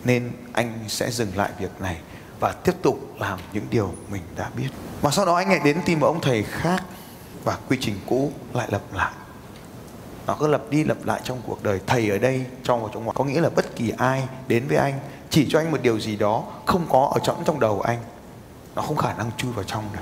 nên 0.05 0.31
anh 0.53 0.79
sẽ 0.89 1.11
dừng 1.11 1.37
lại 1.37 1.51
việc 1.59 1.81
này 1.81 1.97
và 2.41 2.53
tiếp 2.53 2.75
tục 2.83 2.99
làm 3.19 3.39
những 3.53 3.67
điều 3.71 3.95
mình 4.11 4.23
đã 4.37 4.51
biết. 4.57 4.69
Mà 5.03 5.11
sau 5.11 5.27
đó 5.27 5.35
anh 5.35 5.49
lại 5.49 5.61
đến 5.65 5.81
tìm 5.85 6.01
một 6.01 6.07
ông 6.07 6.21
thầy 6.21 6.43
khác 6.43 6.85
và 7.45 7.59
quy 7.69 7.77
trình 7.81 8.01
cũ 8.07 8.33
lại 8.53 8.69
lặp 8.71 8.83
lại. 8.93 9.13
Nó 10.27 10.37
cứ 10.41 10.47
lặp 10.47 10.61
đi 10.71 10.85
lặp 10.85 10.97
lại 11.05 11.21
trong 11.25 11.41
cuộc 11.47 11.63
đời. 11.63 11.81
Thầy 11.87 12.11
ở 12.11 12.19
đây, 12.19 12.45
trong 12.63 12.83
và 12.83 12.89
trong 12.95 13.05
ngoài 13.05 13.15
có 13.19 13.25
nghĩa 13.25 13.41
là 13.41 13.51
bất 13.51 13.77
kỳ 13.77 13.93
ai 13.99 14.23
đến 14.49 14.69
với 14.69 14.77
anh, 14.77 14.95
chỉ 15.31 15.47
cho 15.51 15.59
anh 15.59 15.71
một 15.71 15.83
điều 15.83 16.01
gì 16.01 16.17
đó 16.17 16.45
không 16.67 16.87
có 16.91 17.11
ở 17.15 17.21
trong 17.25 17.43
trong 17.45 17.61
đầu 17.61 17.81
anh, 17.81 17.99
nó 18.75 18.83
không 18.83 18.97
khả 18.97 19.15
năng 19.15 19.31
chui 19.37 19.53
vào 19.53 19.65
trong 19.65 19.85
được. 19.93 20.01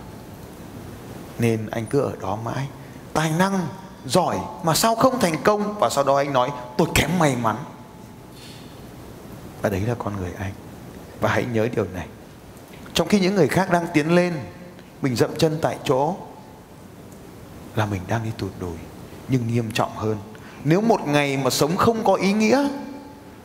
Nên 1.38 1.70
anh 1.70 1.86
cứ 1.86 2.00
ở 2.00 2.12
đó 2.20 2.38
mãi. 2.44 2.66
Tài 3.12 3.30
năng, 3.38 3.66
giỏi, 4.06 4.38
mà 4.62 4.74
sao 4.74 4.94
không 4.94 5.20
thành 5.20 5.42
công? 5.42 5.78
Và 5.78 5.90
sau 5.90 6.04
đó 6.04 6.16
anh 6.16 6.32
nói, 6.32 6.50
tôi 6.78 6.88
kém 6.94 7.18
may 7.18 7.36
mắn. 7.36 7.56
Và 9.62 9.68
đấy 9.68 9.80
là 9.80 9.94
con 9.98 10.16
người 10.16 10.32
anh. 10.38 10.52
Và 11.20 11.30
hãy 11.30 11.44
nhớ 11.44 11.68
điều 11.76 11.86
này 11.94 12.06
trong 12.96 13.08
khi 13.08 13.20
những 13.20 13.34
người 13.34 13.48
khác 13.48 13.68
đang 13.72 13.86
tiến 13.94 14.14
lên 14.14 14.32
mình 15.02 15.16
dậm 15.16 15.30
chân 15.38 15.58
tại 15.62 15.76
chỗ 15.84 16.16
là 17.76 17.86
mình 17.86 18.00
đang 18.08 18.24
đi 18.24 18.30
tụt 18.38 18.50
lùi 18.60 18.76
nhưng 19.28 19.46
nghiêm 19.48 19.70
trọng 19.72 19.96
hơn 19.96 20.16
nếu 20.64 20.80
một 20.80 21.00
ngày 21.06 21.36
mà 21.36 21.50
sống 21.50 21.76
không 21.76 22.04
có 22.04 22.14
ý 22.14 22.32
nghĩa 22.32 22.68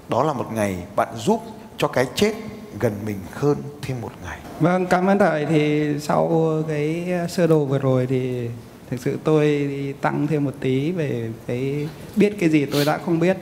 đó 0.09 0.23
là 0.23 0.33
một 0.33 0.47
ngày 0.53 0.77
bạn 0.95 1.07
giúp 1.17 1.41
cho 1.77 1.87
cái 1.87 2.07
chết 2.15 2.33
gần 2.79 2.93
mình 3.05 3.19
hơn 3.33 3.57
thêm 3.81 4.01
một 4.01 4.11
ngày. 4.25 4.39
Vâng, 4.59 4.85
cảm 4.85 5.07
ơn 5.07 5.19
thầy. 5.19 5.45
Thì 5.45 5.89
sau 5.99 6.53
cái 6.67 7.07
sơ 7.29 7.47
đồ 7.47 7.65
vừa 7.65 7.79
rồi 7.79 8.07
thì 8.09 8.49
thực 8.89 8.99
sự 8.99 9.19
tôi 9.23 9.69
tăng 10.01 10.27
thêm 10.27 10.43
một 10.43 10.53
tí 10.59 10.91
về 10.91 11.29
cái 11.47 11.89
biết 12.15 12.35
cái 12.39 12.49
gì 12.49 12.65
tôi 12.65 12.85
đã 12.85 12.99
không 13.05 13.19
biết. 13.19 13.37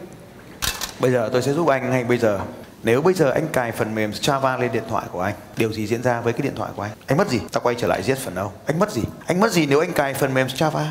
Bây 1.00 1.12
giờ 1.12 1.30
tôi 1.34 1.42
sẽ 1.42 1.54
giúp 1.54 1.68
anh 1.68 1.90
ngay 1.90 2.04
bây 2.04 2.18
giờ. 2.18 2.40
Nếu 2.84 3.02
bây 3.02 3.14
giờ 3.14 3.32
anh 3.32 3.48
cài 3.48 3.72
phần 3.72 3.96
mềm 3.96 4.12
Java 4.12 4.60
lên 4.60 4.72
điện 4.72 4.84
thoại 4.90 5.06
của 5.12 5.22
anh, 5.22 5.34
điều 5.58 5.74
gì 5.74 5.88
diễn 5.88 6.04
ra 6.04 6.22
với 6.22 6.34
cái 6.34 6.42
điện 6.42 6.56
thoại 6.56 6.72
của 6.76 6.82
anh? 6.82 6.92
Anh 7.08 7.18
mất 7.18 7.30
gì? 7.30 7.40
Ta 7.52 7.60
quay 7.60 7.76
trở 7.76 7.88
lại 7.88 8.04
giết 8.04 8.18
phần 8.18 8.36
đâu. 8.36 8.52
Anh 8.66 8.80
mất 8.80 8.92
gì? 8.92 9.02
Anh 9.26 9.40
mất 9.40 9.52
gì 9.52 9.66
nếu 9.66 9.80
anh 9.80 9.94
cài 9.94 10.14
phần 10.14 10.34
mềm 10.34 10.48
Java? 10.48 10.86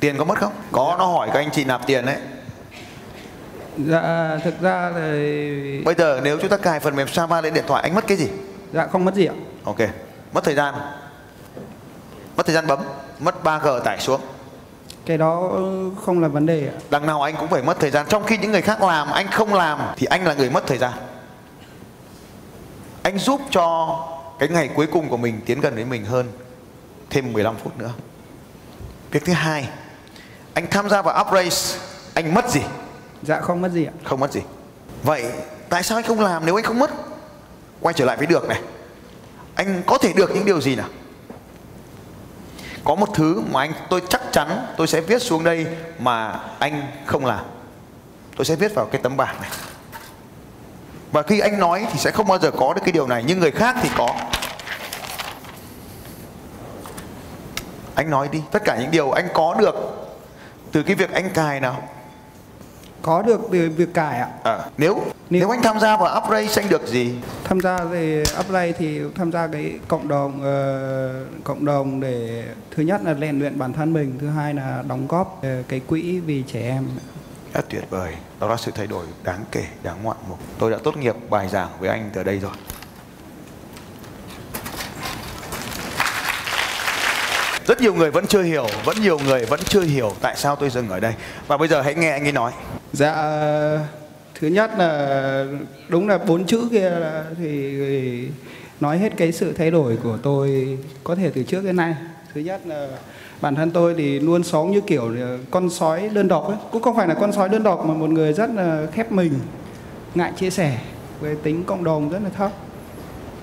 Tiền 0.00 0.18
có 0.18 0.24
mất 0.24 0.38
không? 0.38 0.52
Có, 0.72 0.96
nó 0.98 1.06
hỏi 1.06 1.28
các 1.32 1.40
anh 1.40 1.50
chị 1.52 1.64
nạp 1.64 1.86
tiền 1.86 2.06
đấy. 2.06 2.16
Dạ 3.78 4.38
thực 4.44 4.60
ra 4.60 4.92
thì 4.94 5.82
Bây 5.84 5.94
giờ 5.94 6.20
nếu 6.24 6.38
chúng 6.40 6.50
ta 6.50 6.56
cài 6.56 6.80
phần 6.80 6.96
mềm 6.96 7.06
Java 7.06 7.42
lên 7.42 7.54
điện 7.54 7.64
thoại 7.66 7.82
anh 7.82 7.94
mất 7.94 8.06
cái 8.06 8.16
gì? 8.16 8.28
Dạ 8.72 8.86
không 8.86 9.04
mất 9.04 9.14
gì 9.14 9.26
ạ. 9.26 9.34
Ok. 9.64 9.78
Mất 10.32 10.44
thời 10.44 10.54
gian. 10.54 10.74
Mất 12.36 12.46
thời 12.46 12.54
gian 12.54 12.66
bấm, 12.66 12.78
mất 13.18 13.44
3G 13.44 13.80
tải 13.80 13.98
xuống. 14.00 14.20
Cái 15.06 15.18
đó 15.18 15.50
không 16.04 16.20
là 16.22 16.28
vấn 16.28 16.46
đề 16.46 16.66
ạ. 16.66 16.76
Đằng 16.90 17.06
nào 17.06 17.22
anh 17.22 17.34
cũng 17.38 17.48
phải 17.48 17.62
mất 17.62 17.80
thời 17.80 17.90
gian 17.90 18.06
trong 18.08 18.24
khi 18.24 18.38
những 18.38 18.52
người 18.52 18.62
khác 18.62 18.82
làm 18.82 19.10
anh 19.10 19.26
không 19.30 19.54
làm 19.54 19.78
thì 19.96 20.06
anh 20.06 20.26
là 20.26 20.34
người 20.34 20.50
mất 20.50 20.66
thời 20.66 20.78
gian. 20.78 20.92
Anh 23.02 23.18
giúp 23.18 23.40
cho 23.50 23.98
cái 24.38 24.48
ngày 24.48 24.68
cuối 24.74 24.86
cùng 24.86 25.08
của 25.08 25.16
mình 25.16 25.40
tiến 25.46 25.60
gần 25.60 25.74
với 25.74 25.84
mình 25.84 26.04
hơn 26.04 26.32
thêm 27.10 27.32
15 27.32 27.56
phút 27.56 27.78
nữa. 27.78 27.92
Việc 29.10 29.24
thứ 29.24 29.32
hai, 29.32 29.68
anh 30.54 30.66
tham 30.70 30.88
gia 30.88 31.02
vào 31.02 31.24
Uprace, 31.26 31.78
anh 32.14 32.34
mất 32.34 32.50
gì? 32.50 32.60
Dạ 33.22 33.40
không 33.40 33.62
mất 33.62 33.72
gì 33.72 33.84
ạ. 33.84 33.92
Không 34.04 34.20
mất 34.20 34.32
gì. 34.32 34.40
Vậy 35.02 35.24
tại 35.68 35.82
sao 35.82 35.98
anh 35.98 36.04
không 36.04 36.20
làm 36.20 36.46
nếu 36.46 36.58
anh 36.58 36.64
không 36.64 36.78
mất? 36.78 36.90
Quay 37.80 37.94
trở 37.94 38.04
lại 38.04 38.16
với 38.16 38.26
được 38.26 38.48
này. 38.48 38.60
Anh 39.54 39.82
có 39.86 39.98
thể 39.98 40.12
được 40.12 40.30
những 40.34 40.44
điều 40.44 40.60
gì 40.60 40.76
nào? 40.76 40.88
Có 42.84 42.94
một 42.94 43.08
thứ 43.14 43.42
mà 43.50 43.60
anh 43.60 43.72
tôi 43.90 44.02
chắc 44.08 44.20
chắn 44.32 44.66
tôi 44.76 44.86
sẽ 44.86 45.00
viết 45.00 45.22
xuống 45.22 45.44
đây 45.44 45.66
mà 45.98 46.40
anh 46.58 46.82
không 47.06 47.26
làm. 47.26 47.44
Tôi 48.36 48.44
sẽ 48.44 48.56
viết 48.56 48.74
vào 48.74 48.86
cái 48.86 49.00
tấm 49.02 49.16
bảng 49.16 49.40
này. 49.40 49.50
Và 51.12 51.22
khi 51.22 51.40
anh 51.40 51.58
nói 51.58 51.86
thì 51.92 51.98
sẽ 51.98 52.10
không 52.10 52.26
bao 52.26 52.38
giờ 52.38 52.50
có 52.50 52.74
được 52.74 52.80
cái 52.84 52.92
điều 52.92 53.06
này 53.06 53.24
nhưng 53.26 53.40
người 53.40 53.50
khác 53.50 53.76
thì 53.82 53.88
có. 53.96 54.08
Anh 57.94 58.10
nói 58.10 58.28
đi, 58.32 58.42
tất 58.50 58.62
cả 58.64 58.76
những 58.80 58.90
điều 58.90 59.10
anh 59.10 59.28
có 59.34 59.54
được 59.58 59.74
từ 60.72 60.82
cái 60.82 60.94
việc 60.94 61.12
anh 61.12 61.30
cài 61.30 61.60
nào 61.60 61.82
có 63.02 63.22
được 63.22 63.40
từ 63.52 63.70
việc 63.76 63.94
cải 63.94 64.18
ạ. 64.18 64.28
À, 64.44 64.58
nếu, 64.78 64.94
nếu 65.30 65.40
nếu 65.40 65.50
anh 65.50 65.62
tham 65.62 65.80
gia 65.80 65.96
vào 65.96 66.22
Uprace 66.22 66.62
anh 66.62 66.68
được 66.68 66.86
gì? 66.86 67.14
Tham 67.44 67.60
gia 67.60 67.84
về 67.84 68.24
Uprace 68.40 68.72
thì 68.78 69.00
tham 69.14 69.32
gia 69.32 69.46
cái 69.46 69.72
cộng 69.88 70.08
đồng 70.08 70.32
uh, 70.40 71.44
cộng 71.44 71.64
đồng 71.64 72.00
để 72.00 72.44
thứ 72.70 72.82
nhất 72.82 73.00
là 73.04 73.14
rèn 73.14 73.38
luyện 73.38 73.58
bản 73.58 73.72
thân 73.72 73.92
mình, 73.92 74.18
thứ 74.20 74.28
hai 74.28 74.54
là 74.54 74.82
đóng 74.88 75.06
góp 75.08 75.38
uh, 75.38 75.68
cái 75.68 75.80
quỹ 75.80 76.20
vì 76.20 76.44
trẻ 76.52 76.60
em 76.60 76.88
rất 77.54 77.68
tuyệt 77.68 77.84
vời. 77.90 78.12
Đó 78.40 78.48
là 78.48 78.56
sự 78.56 78.72
thay 78.74 78.86
đổi 78.86 79.06
đáng 79.24 79.44
kể, 79.52 79.64
đáng 79.82 80.02
ngoạn 80.02 80.16
mục. 80.28 80.38
Tôi 80.58 80.70
đã 80.70 80.78
tốt 80.84 80.96
nghiệp 80.96 81.14
bài 81.30 81.48
giảng 81.48 81.68
với 81.80 81.88
anh 81.88 82.10
từ 82.12 82.22
đây 82.22 82.38
rồi. 82.38 82.52
Rất 87.66 87.80
nhiều 87.80 87.94
người 87.94 88.10
vẫn 88.10 88.26
chưa 88.26 88.42
hiểu, 88.42 88.66
vẫn 88.84 88.96
nhiều 89.00 89.18
người 89.18 89.44
vẫn 89.44 89.60
chưa 89.64 89.82
hiểu 89.82 90.12
tại 90.20 90.36
sao 90.36 90.56
tôi 90.56 90.70
dừng 90.70 90.88
ở 90.88 91.00
đây. 91.00 91.14
Và 91.46 91.56
bây 91.56 91.68
giờ 91.68 91.82
hãy 91.82 91.94
nghe 91.94 92.10
anh 92.10 92.22
ấy 92.22 92.32
nói. 92.32 92.52
Dạ 92.92 93.14
thứ 94.34 94.48
nhất 94.48 94.70
là 94.78 95.44
đúng 95.88 96.08
là 96.08 96.18
bốn 96.18 96.46
chữ 96.46 96.68
kia 96.70 96.90
là 96.90 97.24
thì 97.38 98.28
nói 98.80 98.98
hết 98.98 99.12
cái 99.16 99.32
sự 99.32 99.52
thay 99.52 99.70
đổi 99.70 99.98
của 100.02 100.18
tôi 100.22 100.78
có 101.04 101.14
thể 101.14 101.30
từ 101.34 101.42
trước 101.42 101.64
đến 101.64 101.76
nay. 101.76 101.94
Thứ 102.34 102.40
nhất 102.40 102.60
là 102.66 102.88
bản 103.40 103.54
thân 103.54 103.70
tôi 103.70 103.94
thì 103.94 104.20
luôn 104.20 104.42
sống 104.42 104.70
như 104.70 104.80
kiểu 104.80 105.14
ờ, 105.20 105.38
con 105.50 105.70
sói 105.70 106.08
đơn 106.08 106.28
độc 106.28 106.48
ấy, 106.48 106.56
cũng 106.72 106.82
không 106.82 106.96
phải 106.96 107.08
là 107.08 107.14
con 107.14 107.32
sói 107.32 107.48
đơn 107.48 107.62
độc 107.62 107.86
mà 107.86 107.94
một 107.94 108.10
người 108.10 108.32
rất 108.32 108.50
là 108.50 108.86
khép 108.92 109.12
mình, 109.12 109.32
ngại 110.14 110.32
chia 110.36 110.50
sẻ, 110.50 110.78
với 111.20 111.36
tính 111.36 111.64
cộng 111.64 111.84
đồng 111.84 112.10
rất 112.10 112.18
là 112.24 112.30
thấp. 112.30 112.52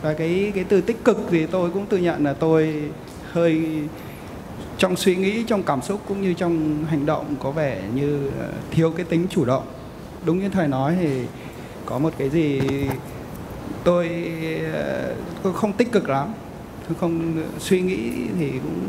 Và 0.01 0.13
cái 0.13 0.51
cái 0.55 0.63
từ 0.63 0.81
tích 0.81 1.03
cực 1.03 1.17
thì 1.31 1.45
tôi 1.45 1.69
cũng 1.69 1.85
tự 1.85 1.97
nhận 1.97 2.23
là 2.23 2.33
tôi 2.33 2.83
hơi 3.31 3.61
trong 4.77 4.95
suy 4.95 5.15
nghĩ 5.15 5.43
trong 5.43 5.63
cảm 5.63 5.81
xúc 5.81 6.01
cũng 6.07 6.21
như 6.21 6.33
trong 6.33 6.85
hành 6.85 7.05
động 7.05 7.35
có 7.43 7.51
vẻ 7.51 7.81
như 7.95 8.29
ờ, 8.39 8.47
thiếu 8.71 8.91
cái 8.91 9.05
tính 9.09 9.27
chủ 9.29 9.45
động. 9.45 9.63
Đúng 10.25 10.39
như 10.39 10.49
thầy 10.49 10.67
nói 10.67 10.95
thì 10.99 11.21
có 11.85 11.99
một 11.99 12.13
cái 12.17 12.29
gì 12.29 12.61
tôi 13.83 14.09
ờ, 14.73 15.13
tôi 15.43 15.53
không 15.53 15.73
tích 15.73 15.91
cực 15.91 16.09
lắm. 16.09 16.33
Tôi 16.87 16.97
không 16.99 17.43
suy 17.59 17.81
nghĩ 17.81 18.11
thì 18.39 18.49
cũng 18.49 18.79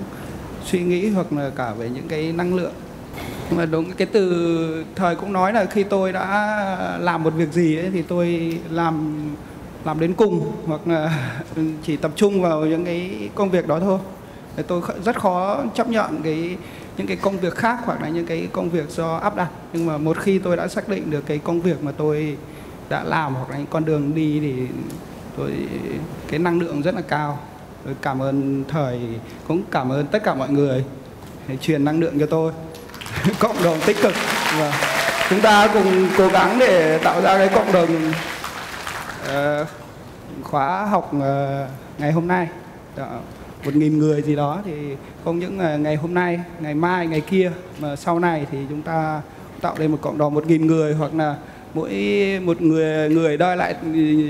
suy 0.70 0.80
nghĩ 0.80 1.10
hoặc 1.10 1.32
là 1.32 1.50
cả 1.56 1.72
về 1.72 1.90
những 1.90 2.08
cái 2.08 2.32
năng 2.32 2.54
lượng. 2.54 2.72
Mà 3.50 3.66
đúng 3.66 3.92
cái 3.92 4.06
từ 4.12 4.84
thời 4.94 5.16
cũng 5.16 5.32
nói 5.32 5.52
là 5.52 5.64
khi 5.64 5.82
tôi 5.82 6.12
đã 6.12 6.98
làm 7.00 7.22
một 7.22 7.34
việc 7.34 7.52
gì 7.52 7.76
ấy, 7.76 7.90
thì 7.92 8.02
tôi 8.02 8.58
làm 8.70 9.14
làm 9.84 10.00
đến 10.00 10.14
cùng 10.14 10.52
hoặc 10.66 10.80
là 10.86 11.30
chỉ 11.82 11.96
tập 11.96 12.10
trung 12.16 12.42
vào 12.42 12.66
những 12.66 12.84
cái 12.84 13.30
công 13.34 13.50
việc 13.50 13.68
đó 13.68 13.80
thôi. 13.80 13.98
Tôi 14.66 14.82
rất 15.04 15.20
khó 15.20 15.60
chấp 15.74 15.88
nhận 15.88 16.20
cái 16.22 16.56
những 16.96 17.06
cái 17.06 17.16
công 17.16 17.38
việc 17.38 17.54
khác 17.54 17.78
hoặc 17.84 18.02
là 18.02 18.08
những 18.08 18.26
cái 18.26 18.48
công 18.52 18.70
việc 18.70 18.90
do 18.90 19.16
áp 19.16 19.36
đặt. 19.36 19.48
Nhưng 19.72 19.86
mà 19.86 19.98
một 19.98 20.18
khi 20.18 20.38
tôi 20.38 20.56
đã 20.56 20.68
xác 20.68 20.88
định 20.88 21.10
được 21.10 21.26
cái 21.26 21.38
công 21.38 21.60
việc 21.60 21.82
mà 21.82 21.92
tôi 21.92 22.36
đã 22.88 23.04
làm 23.04 23.34
hoặc 23.34 23.50
là 23.50 23.56
những 23.56 23.66
con 23.70 23.84
đường 23.84 24.14
đi 24.14 24.40
thì 24.40 24.54
tôi 25.36 25.52
cái 26.28 26.38
năng 26.38 26.60
lượng 26.60 26.82
rất 26.82 26.94
là 26.94 27.00
cao 27.00 27.38
cảm 28.02 28.22
ơn 28.22 28.64
thời 28.68 29.00
cũng 29.48 29.62
cảm 29.70 29.92
ơn 29.92 30.06
tất 30.06 30.24
cả 30.24 30.34
mọi 30.34 30.50
người 30.50 30.84
truyền 31.60 31.84
năng 31.84 32.00
lượng 32.00 32.20
cho 32.20 32.26
tôi. 32.26 32.52
Cộng 33.38 33.62
đồng 33.64 33.78
tích 33.86 33.96
cực. 34.02 34.12
Và 34.58 34.72
chúng 35.30 35.40
ta 35.40 35.68
cùng 35.74 36.08
cố 36.18 36.28
gắng 36.28 36.58
để 36.58 36.98
tạo 36.98 37.20
ra 37.20 37.38
cái 37.38 37.48
cộng 37.48 37.72
đồng 37.72 38.12
uh, 39.24 39.66
khóa 40.42 40.86
học 40.86 41.12
uh, 41.16 41.22
ngày 41.98 42.12
hôm 42.12 42.28
nay. 42.28 42.48
Đó 42.96 43.06
một 43.64 43.74
nghìn 43.74 43.98
người 43.98 44.22
gì 44.22 44.36
đó 44.36 44.62
thì 44.64 44.72
không 45.24 45.38
những 45.38 45.82
ngày 45.82 45.96
hôm 45.96 46.14
nay 46.14 46.40
ngày 46.60 46.74
mai 46.74 47.06
ngày 47.06 47.20
kia 47.20 47.52
mà 47.80 47.96
sau 47.96 48.18
này 48.18 48.46
thì 48.50 48.58
chúng 48.68 48.82
ta 48.82 49.22
tạo 49.60 49.74
nên 49.78 49.90
một 49.90 49.98
cộng 50.00 50.18
đồng 50.18 50.34
một 50.34 50.46
nghìn 50.46 50.66
người 50.66 50.94
hoặc 50.94 51.14
là 51.14 51.36
mỗi 51.74 51.90
một 52.44 52.60
người 52.60 53.08
người 53.08 53.36
đôi 53.36 53.56
lại 53.56 53.74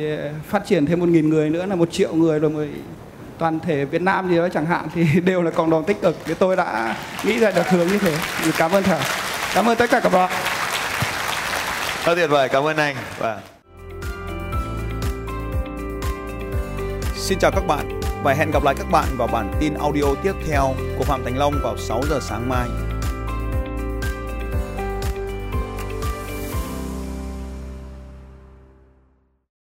ờ, 0.01 0.33
phát 0.47 0.67
triển 0.67 0.87
thêm 0.87 1.01
một 1.01 1.09
nghìn 1.09 1.29
người 1.29 1.51
nữa 1.51 1.67
là 1.67 1.75
một 1.75 1.93
triệu 1.93 2.15
người 2.15 2.39
rồi 2.39 2.51
mới 2.51 2.69
toàn 3.39 3.61
thể 3.61 3.85
Việt 3.85 4.03
Nam 4.03 4.29
gì 4.29 4.37
đó 4.37 4.49
chẳng 4.49 4.67
hạn 4.67 4.89
thì 4.95 5.21
đều 5.25 5.43
là 5.43 5.51
cộng 5.51 5.71
đồng 5.71 5.85
tích 5.85 6.01
cực. 6.03 6.17
Thì 6.25 6.35
tôi 6.35 6.57
đã 6.57 6.97
nghĩ 7.25 7.39
ra 7.39 7.51
được 7.51 7.69
hướng 7.69 7.87
như 7.87 7.99
thế. 7.99 8.17
Cảm 8.59 8.71
ơn 8.71 8.83
thầy. 8.83 9.01
Cảm 9.55 9.67
ơn 9.67 9.77
tất 9.77 9.91
cả 9.91 10.01
các 10.01 10.13
bạn. 10.13 10.31
Rất 12.05 12.15
tuyệt 12.15 12.31
vời. 12.31 12.49
Cảm 12.49 12.67
ơn 12.67 12.77
anh. 12.77 12.97
Và 13.19 13.41
Xin 17.15 17.39
chào 17.39 17.51
các 17.51 17.67
bạn. 17.67 18.01
Và 18.23 18.35
hẹn 18.35 18.51
gặp 18.51 18.65
lại 18.65 18.75
các 18.79 18.87
bạn 18.91 19.05
vào 19.17 19.29
bản 19.29 19.53
tin 19.61 19.75
audio 19.75 20.05
tiếp 20.23 20.33
theo 20.49 20.75
của 20.99 21.05
Phạm 21.05 21.25
Thành 21.25 21.39
Long 21.39 21.55
vào 21.63 21.77
6 21.77 22.03
giờ 22.11 22.19
sáng 22.23 22.49
mai. 22.49 22.88